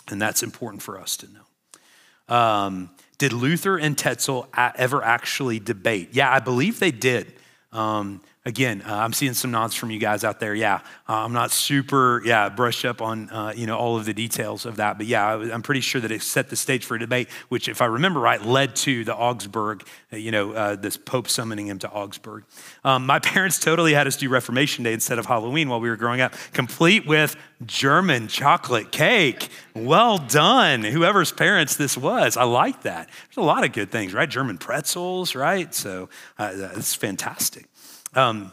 [0.10, 2.36] And that's important for us to know.
[2.36, 6.10] Um, did Luther and Tetzel ever actually debate?
[6.12, 7.34] Yeah, I believe they did.
[7.72, 10.56] Um, again, uh, I'm seeing some nods from you guys out there.
[10.56, 14.14] Yeah, uh, I'm not super, yeah, brushed up on, uh, you know, all of the
[14.14, 14.98] details of that.
[14.98, 17.68] But yeah, I, am pretty sure that it set the stage for a debate, which,
[17.68, 21.68] if I remember right, led to the Augsburg, uh, you know, uh, this Pope summoning
[21.68, 22.44] him to Augsburg.
[22.84, 25.98] Um, my parents totally had us do Reformation Day instead of Halloween while we were
[25.98, 27.36] growing up, complete with
[27.66, 29.50] German chocolate cake.
[29.76, 32.38] Well done, whoever's parents this was.
[32.38, 33.08] I like that.
[33.28, 34.30] There's a lot of good things, right?
[34.30, 35.74] German pretzels, right?
[35.74, 37.68] So uh, it's fantastic.
[38.14, 38.52] Um,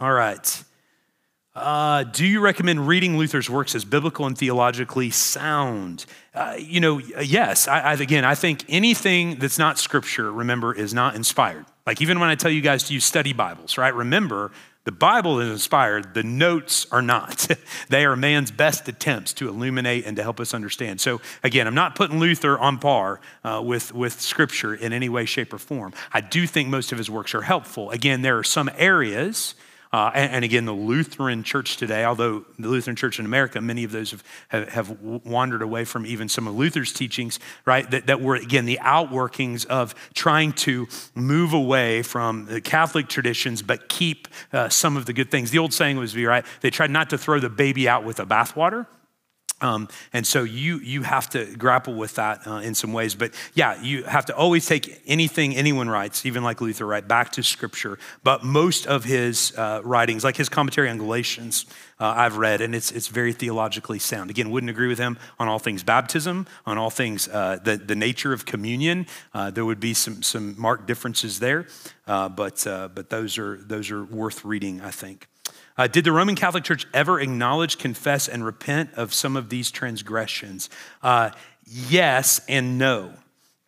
[0.00, 0.64] all right.
[1.54, 6.04] Uh, do you recommend reading Luther's works as biblical and theologically sound?
[6.34, 7.66] Uh, you know, yes.
[7.66, 11.64] I, I, again, I think anything that's not scripture, remember, is not inspired.
[11.86, 13.94] Like even when I tell you guys to use study Bibles, right?
[13.94, 14.52] Remember,
[14.86, 17.48] the Bible is inspired, the notes are not.
[17.88, 21.00] they are man's best attempts to illuminate and to help us understand.
[21.00, 25.24] So, again, I'm not putting Luther on par uh, with, with Scripture in any way,
[25.24, 25.92] shape, or form.
[26.12, 27.90] I do think most of his works are helpful.
[27.90, 29.56] Again, there are some areas
[29.96, 33.82] uh, and, and, again, the Lutheran church today, although the Lutheran church in America, many
[33.82, 37.90] of those have, have, have wandered away from even some of Luther's teachings, right?
[37.90, 43.62] That, that were, again, the outworkings of trying to move away from the Catholic traditions,
[43.62, 45.50] but keep uh, some of the good things.
[45.50, 46.44] The old saying was, right?
[46.60, 48.86] They tried not to throw the baby out with the bathwater.
[49.62, 53.14] Um, and so you you have to grapple with that uh, in some ways.
[53.14, 57.32] But yeah, you have to always take anything anyone writes, even like Luther, right, back
[57.32, 57.98] to Scripture.
[58.22, 61.64] But most of his uh, writings, like his commentary on Galatians,
[61.98, 64.28] uh, I've read, and it's it's very theologically sound.
[64.28, 67.96] Again, wouldn't agree with him on all things baptism, on all things uh, the the
[67.96, 69.06] nature of communion.
[69.32, 71.66] Uh, there would be some some marked differences there,
[72.06, 75.28] uh, but but those are those are worth reading, I think.
[75.78, 79.70] Uh, did the Roman Catholic Church ever acknowledge, confess, and repent of some of these
[79.70, 80.70] transgressions?
[81.02, 81.30] Uh,
[81.66, 83.12] yes and no.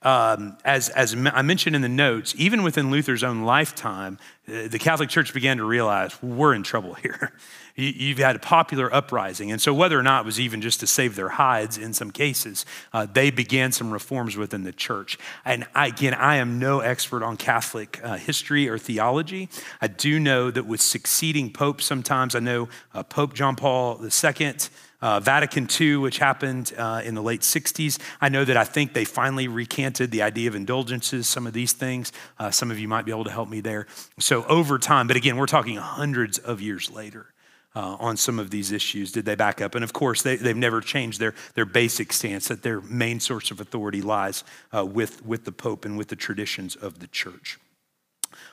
[0.00, 4.78] Um, as, as I mentioned in the notes, even within Luther's own lifetime, uh, the
[4.78, 7.32] Catholic Church began to realize we're in trouble here.
[7.80, 9.52] You've had a popular uprising.
[9.52, 12.10] And so, whether or not it was even just to save their hides in some
[12.10, 15.16] cases, uh, they began some reforms within the church.
[15.44, 19.48] And I, again, I am no expert on Catholic uh, history or theology.
[19.80, 24.54] I do know that with succeeding popes, sometimes I know uh, Pope John Paul II.
[25.00, 28.00] Uh, Vatican II, which happened uh, in the late 60s.
[28.20, 31.72] I know that I think they finally recanted the idea of indulgences, some of these
[31.72, 32.10] things.
[32.36, 33.86] Uh, some of you might be able to help me there.
[34.18, 37.32] So, over time, but again, we're talking hundreds of years later
[37.74, 39.12] uh, on some of these issues?
[39.12, 39.74] Did they back up?
[39.74, 43.50] And of course, they, have never changed their, their basic stance that their main source
[43.50, 44.44] of authority lies
[44.74, 47.58] uh, with, with the Pope and with the traditions of the church.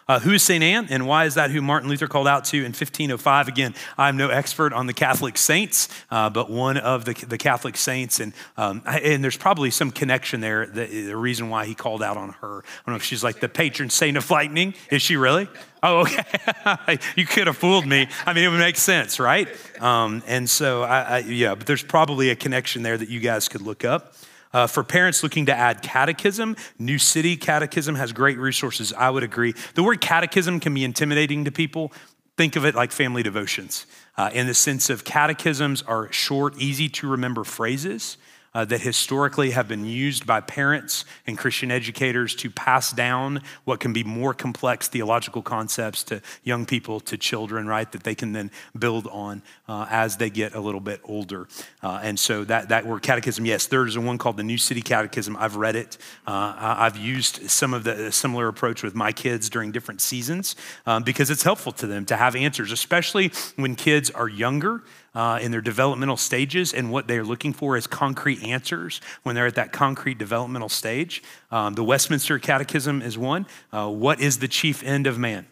[0.08, 0.64] Uh, who is St.
[0.64, 3.48] Anne, and why is that who Martin Luther called out to in 1505?
[3.48, 7.76] Again, I'm no expert on the Catholic saints, uh, but one of the, the Catholic
[7.76, 12.04] saints, and, um, and there's probably some connection there, the, the, reason why he called
[12.04, 12.60] out on her.
[12.60, 14.76] I don't know if she's like the patron saint of lightning.
[14.92, 15.48] Is she really?
[15.82, 17.00] Oh, okay.
[17.16, 18.08] you could have fooled me.
[18.28, 19.48] I mean, it would make sense, right?
[19.82, 23.50] Um, and so, I, I, yeah, but there's probably a connection there that you guys
[23.50, 24.14] could look up.
[24.56, 28.94] Uh, for parents looking to add catechism, New City Catechism has great resources.
[28.94, 29.54] I would agree.
[29.74, 31.92] The word catechism can be intimidating to people.
[32.38, 33.86] Think of it like family devotions
[34.16, 38.16] uh, in the sense of catechisms are short, easy to remember phrases
[38.56, 43.82] uh, that historically have been used by parents and Christian educators to pass down what
[43.82, 47.92] can be more complex theological concepts to young people, to children, right?
[47.92, 48.50] That they can then
[48.80, 51.48] build on uh, as they get a little bit older.
[51.84, 55.36] Uh, and so that, that word catechism, yes, there's one called the New City Catechism.
[55.38, 55.98] I've read it.
[56.26, 61.04] Uh, I've used some of the similar approach with my kids during different seasons um,
[61.04, 64.82] because it's helpful to them to have answers, especially when kids are younger
[65.16, 69.48] uh, in their developmental stages, and what they're looking for is concrete answers when they're
[69.48, 71.24] at that concrete developmental stage.
[71.52, 73.48] Um, the Westminster Catechism is one.
[73.72, 75.48] Uh, what is the chief end of man?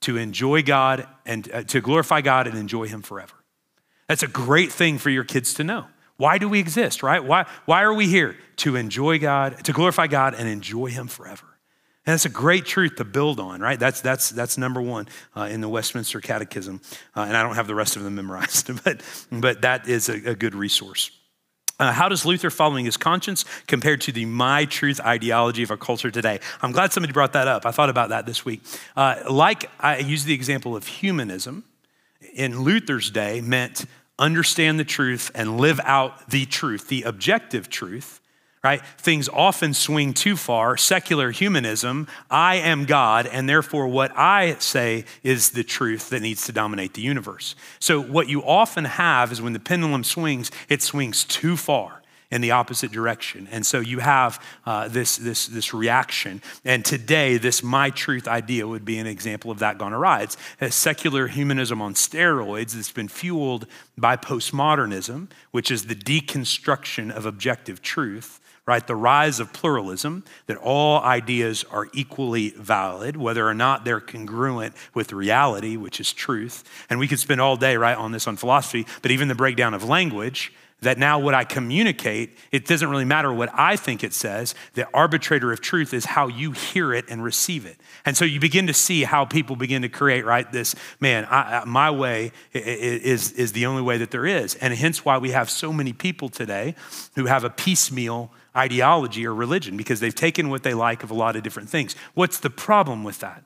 [0.00, 3.34] To enjoy God and uh, to glorify God and enjoy Him forever.
[4.06, 5.86] That's a great thing for your kids to know.
[6.18, 7.22] Why do we exist, right?
[7.22, 8.36] Why, why are we here?
[8.58, 11.55] To enjoy God, to glorify God and enjoy Him forever.
[12.06, 13.78] And that's a great truth to build on, right?
[13.78, 16.80] That's, that's, that's number one uh, in the Westminster Catechism.
[17.16, 19.02] Uh, and I don't have the rest of them memorized, but,
[19.32, 21.10] but that is a, a good resource.
[21.78, 25.76] Uh, how does Luther following his conscience compare to the my truth ideology of our
[25.76, 26.40] culture today?
[26.62, 27.66] I'm glad somebody brought that up.
[27.66, 28.62] I thought about that this week.
[28.96, 31.64] Uh, like I used the example of humanism
[32.32, 33.84] in Luther's day meant
[34.18, 38.20] understand the truth and live out the truth, the objective truth
[38.66, 38.84] right?
[38.98, 40.76] Things often swing too far.
[40.76, 46.46] Secular humanism, I am God, and therefore what I say is the truth that needs
[46.46, 47.54] to dominate the universe.
[47.78, 52.40] So, what you often have is when the pendulum swings, it swings too far in
[52.40, 53.46] the opposite direction.
[53.52, 56.42] And so you have uh, this, this, this reaction.
[56.64, 60.22] And today, this my truth idea would be an example of that gone awry.
[60.22, 67.12] It's a secular humanism on steroids that's been fueled by postmodernism, which is the deconstruction
[67.12, 68.86] of objective truth right?
[68.86, 74.74] The rise of pluralism, that all ideas are equally valid, whether or not they're congruent
[74.92, 76.64] with reality, which is truth.
[76.90, 79.72] And we could spend all day, right, on this on philosophy, but even the breakdown
[79.72, 80.52] of language,
[80.82, 84.54] that now what I communicate, it doesn't really matter what I think it says.
[84.74, 87.78] The arbitrator of truth is how you hear it and receive it.
[88.04, 90.50] And so you begin to see how people begin to create, right?
[90.52, 94.54] This, man, I, my way is, is the only way that there is.
[94.56, 96.74] And hence why we have so many people today
[97.14, 101.14] who have a piecemeal ideology or religion because they've taken what they like of a
[101.14, 101.94] lot of different things.
[102.14, 103.44] What's the problem with that?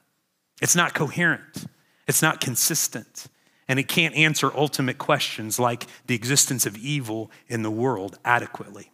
[0.63, 1.67] It's not coherent,
[2.07, 3.27] it's not consistent,
[3.67, 8.91] and it can't answer ultimate questions like the existence of evil in the world adequately.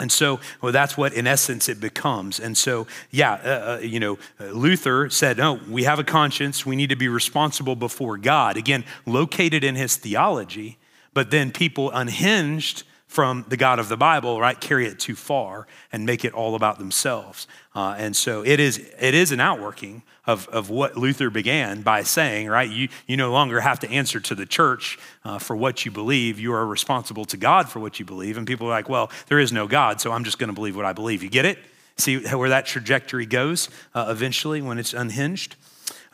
[0.00, 2.40] And so, well, that's what in essence it becomes.
[2.40, 6.64] And so, yeah, uh, uh, you know, uh, Luther said, no, we have a conscience.
[6.64, 8.56] We need to be responsible before God.
[8.56, 10.78] Again, located in his theology,
[11.12, 15.66] but then people unhinged from the God of the Bible, right, carry it too far
[15.90, 17.48] and make it all about themselves.
[17.74, 22.04] Uh, and so it is, it is an outworking of, of what Luther began by
[22.04, 25.84] saying, right, you, you no longer have to answer to the church uh, for what
[25.84, 26.38] you believe.
[26.38, 28.36] You are responsible to God for what you believe.
[28.36, 30.76] And people are like, well, there is no God, so I'm just going to believe
[30.76, 31.24] what I believe.
[31.24, 31.58] You get it?
[31.96, 35.56] See where that trajectory goes uh, eventually when it's unhinged?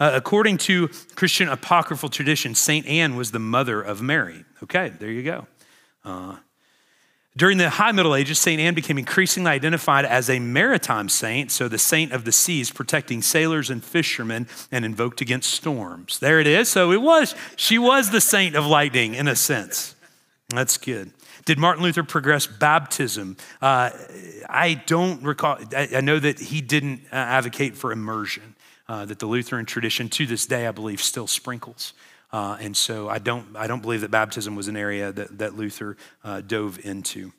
[0.00, 2.86] Uh, according to Christian apocryphal tradition, St.
[2.86, 4.46] Anne was the mother of Mary.
[4.62, 5.46] Okay, there you go.
[6.02, 6.36] Uh,
[7.36, 8.60] during the High Middle Ages, St.
[8.60, 13.20] Anne became increasingly identified as a maritime saint, so the saint of the seas, protecting
[13.20, 16.18] sailors and fishermen and invoked against storms.
[16.18, 16.68] There it is.
[16.70, 19.94] So it was, she was the saint of lightning in a sense.
[20.48, 21.12] That's good.
[21.44, 23.36] Did Martin Luther progress baptism?
[23.60, 23.90] Uh,
[24.48, 25.58] I don't recall.
[25.76, 28.56] I, I, know that he didn't uh, advocate for immersion,
[28.88, 31.92] uh, that the Lutheran tradition to this day, I believe, still sprinkles.
[32.36, 35.56] Uh, and so I don't, I don't believe that baptism was an area that, that
[35.56, 37.32] Luther uh, dove into.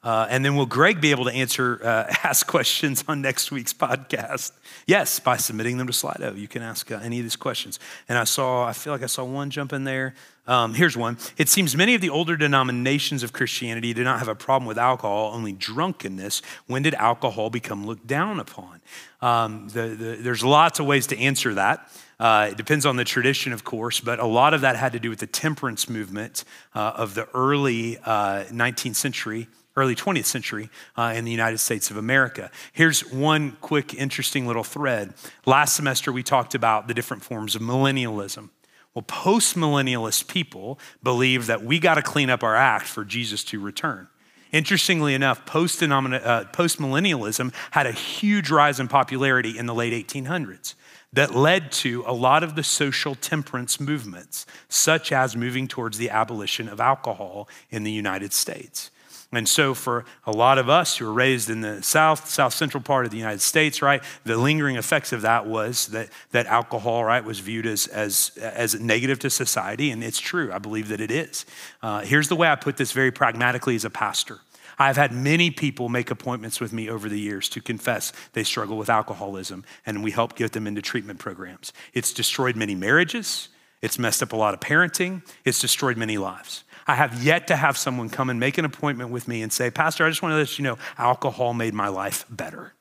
[0.00, 3.72] Uh, and then will Greg be able to answer, uh, ask questions on next week's
[3.72, 4.52] podcast?
[4.86, 6.38] Yes, by submitting them to Slido.
[6.38, 7.80] You can ask uh, any of these questions.
[8.08, 10.14] And I saw, I feel like I saw one jump in there.
[10.46, 11.18] Um, here's one.
[11.36, 14.78] It seems many of the older denominations of Christianity did not have a problem with
[14.78, 16.42] alcohol, only drunkenness.
[16.68, 18.82] When did alcohol become looked down upon?
[19.20, 21.90] Um, the, the, there's lots of ways to answer that.
[22.18, 24.98] Uh, it depends on the tradition, of course, but a lot of that had to
[24.98, 26.44] do with the temperance movement
[26.74, 31.90] uh, of the early uh, 19th century, early 20th century uh, in the United States
[31.90, 32.50] of America.
[32.72, 35.14] Here's one quick, interesting little thread.
[35.44, 38.50] Last semester, we talked about the different forms of millennialism.
[38.94, 43.58] Well, post-millennialist people believe that we got to clean up our act for Jesus to
[43.58, 44.06] return.
[44.52, 50.76] Interestingly enough, post uh, millennialism had a huge rise in popularity in the late 1800s
[51.14, 56.10] that led to a lot of the social temperance movements, such as moving towards the
[56.10, 58.90] abolition of alcohol in the United States.
[59.32, 62.82] And so, for a lot of us who were raised in the south, south central
[62.82, 67.04] part of the United States, right, the lingering effects of that was that, that alcohol,
[67.04, 69.90] right, was viewed as, as, as negative to society.
[69.90, 70.52] And it's true.
[70.52, 71.46] I believe that it is.
[71.82, 74.38] Uh, here's the way I put this very pragmatically as a pastor.
[74.78, 78.76] I've had many people make appointments with me over the years to confess they struggle
[78.76, 81.72] with alcoholism, and we help get them into treatment programs.
[81.92, 83.48] It's destroyed many marriages,
[83.82, 86.64] it's messed up a lot of parenting, it's destroyed many lives.
[86.86, 89.70] I have yet to have someone come and make an appointment with me and say,
[89.70, 92.74] Pastor, I just want to let you know alcohol made my life better.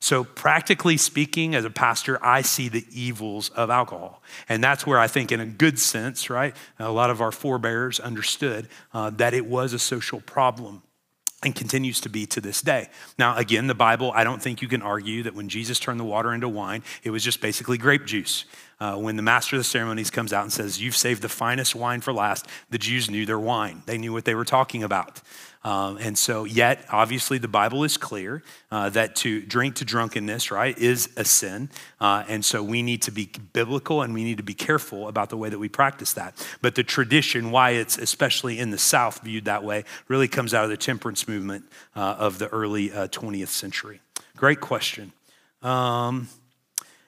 [0.00, 4.20] So, practically speaking, as a pastor, I see the evils of alcohol.
[4.48, 8.00] And that's where I think, in a good sense, right, a lot of our forebears
[8.00, 10.82] understood uh, that it was a social problem
[11.42, 12.88] and continues to be to this day.
[13.18, 16.04] Now, again, the Bible, I don't think you can argue that when Jesus turned the
[16.04, 18.44] water into wine, it was just basically grape juice.
[18.80, 21.74] Uh, when the master of the ceremonies comes out and says, You've saved the finest
[21.74, 23.82] wine for last, the Jews knew their wine.
[23.86, 25.20] They knew what they were talking about.
[25.64, 30.50] Um, and so, yet, obviously, the Bible is clear uh, that to drink to drunkenness,
[30.50, 31.70] right, is a sin.
[32.00, 35.30] Uh, and so, we need to be biblical and we need to be careful about
[35.30, 36.34] the way that we practice that.
[36.62, 40.64] But the tradition, why it's especially in the South viewed that way, really comes out
[40.64, 44.00] of the temperance movement uh, of the early 20th uh, century.
[44.36, 45.12] Great question.
[45.62, 46.28] Um,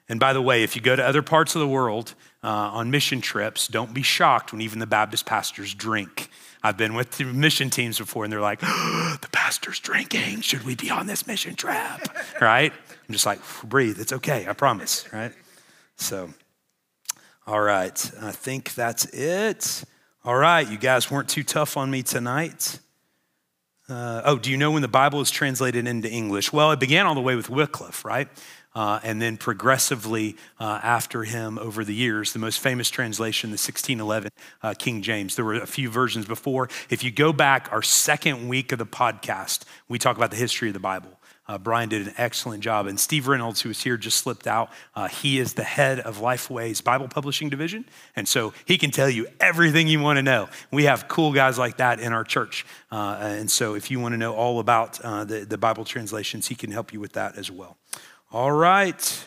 [0.09, 2.91] and by the way, if you go to other parts of the world uh, on
[2.91, 6.29] mission trips, don't be shocked when even the Baptist pastors drink.
[6.65, 10.41] I've been with mission teams before and they're like, oh, the pastor's drinking.
[10.41, 11.77] Should we be on this mission trip?
[12.41, 12.73] right?
[12.73, 14.01] I'm just like, breathe.
[14.01, 14.47] It's okay.
[14.49, 15.07] I promise.
[15.13, 15.33] Right?
[15.97, 16.31] So,
[17.47, 18.11] all right.
[18.23, 19.85] I think that's it.
[20.25, 20.67] All right.
[20.67, 22.81] You guys weren't too tough on me tonight.
[23.89, 26.53] Uh, oh, do you know when the Bible is translated into English?
[26.53, 28.29] Well, it began all the way with Wycliffe, right?
[28.75, 32.33] uh, and then progressively uh, after him over the years.
[32.33, 34.31] The most famous translation, the 1611
[34.63, 35.37] uh, King James.
[35.37, 36.69] There were a few versions before.
[36.91, 40.69] If you go back our second week of the podcast, we talk about the history
[40.69, 41.21] of the Bible.
[41.47, 42.87] Uh, Brian did an excellent job.
[42.87, 44.71] And Steve Reynolds, who was here, just slipped out.
[44.95, 47.85] Uh, he is the head of Lifeway's Bible Publishing Division.
[48.17, 50.49] And so he can tell you everything you want to know.
[50.71, 52.65] We have cool guys like that in our church.
[52.91, 56.49] Uh, and so if you want to know all about uh, the, the Bible translations,
[56.49, 57.77] he can help you with that as well.
[58.33, 59.27] All right.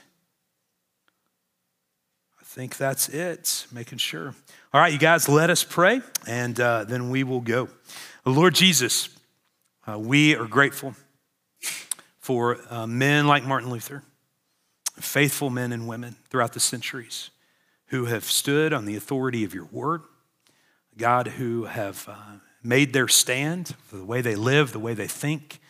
[2.40, 4.34] I think that's it, making sure.
[4.74, 7.70] All right, you guys, let us pray, and uh, then we will go.
[8.26, 9.10] Lord Jesus,
[9.88, 10.96] uh, we are grateful
[12.28, 14.04] for uh, men like Martin Luther,
[15.00, 17.30] faithful men and women throughout the centuries
[17.86, 20.02] who have stood on the authority of your word,
[20.98, 25.08] God, who have uh, made their stand for the way they live, the way they
[25.08, 25.62] think,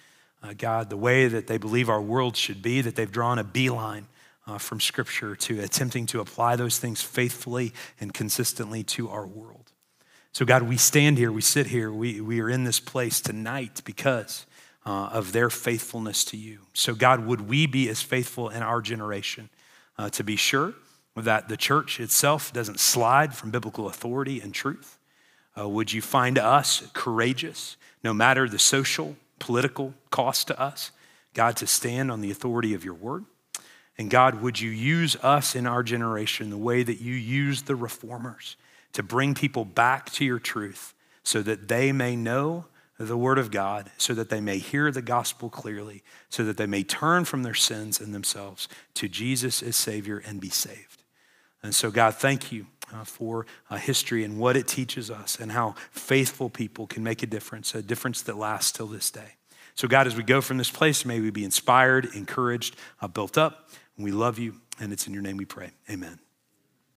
[0.42, 3.44] uh, God, the way that they believe our world should be, that they've drawn a
[3.44, 4.08] beeline
[4.48, 9.74] uh, from Scripture to attempting to apply those things faithfully and consistently to our world.
[10.32, 13.84] So, God, we stand here, we sit here, we, we are in this place tonight
[13.86, 14.48] because
[14.88, 16.60] uh, of their faithfulness to you.
[16.74, 19.50] So, God, would we be as faithful in our generation
[19.98, 20.74] uh, to be sure
[21.18, 24.98] that the church itself doesn't slide from biblical authority and truth?
[25.60, 30.92] Uh, would you find us courageous, no matter the social, political cost to us,
[31.34, 33.26] God, to stand on the authority of your word.
[33.98, 37.76] And God, would you use us in our generation the way that you used the
[37.76, 38.56] reformers
[38.94, 42.66] to bring people back to your truth so that they may know
[43.06, 46.66] the word of God, so that they may hear the gospel clearly, so that they
[46.66, 51.04] may turn from their sins and themselves to Jesus as Savior and be saved.
[51.62, 55.52] And so, God, thank you uh, for uh, history and what it teaches us and
[55.52, 59.36] how faithful people can make a difference, a difference that lasts till this day.
[59.76, 63.38] So, God, as we go from this place, may we be inspired, encouraged, uh, built
[63.38, 63.70] up.
[63.98, 65.72] We love you, and it's in your name we pray.
[65.90, 66.20] Amen.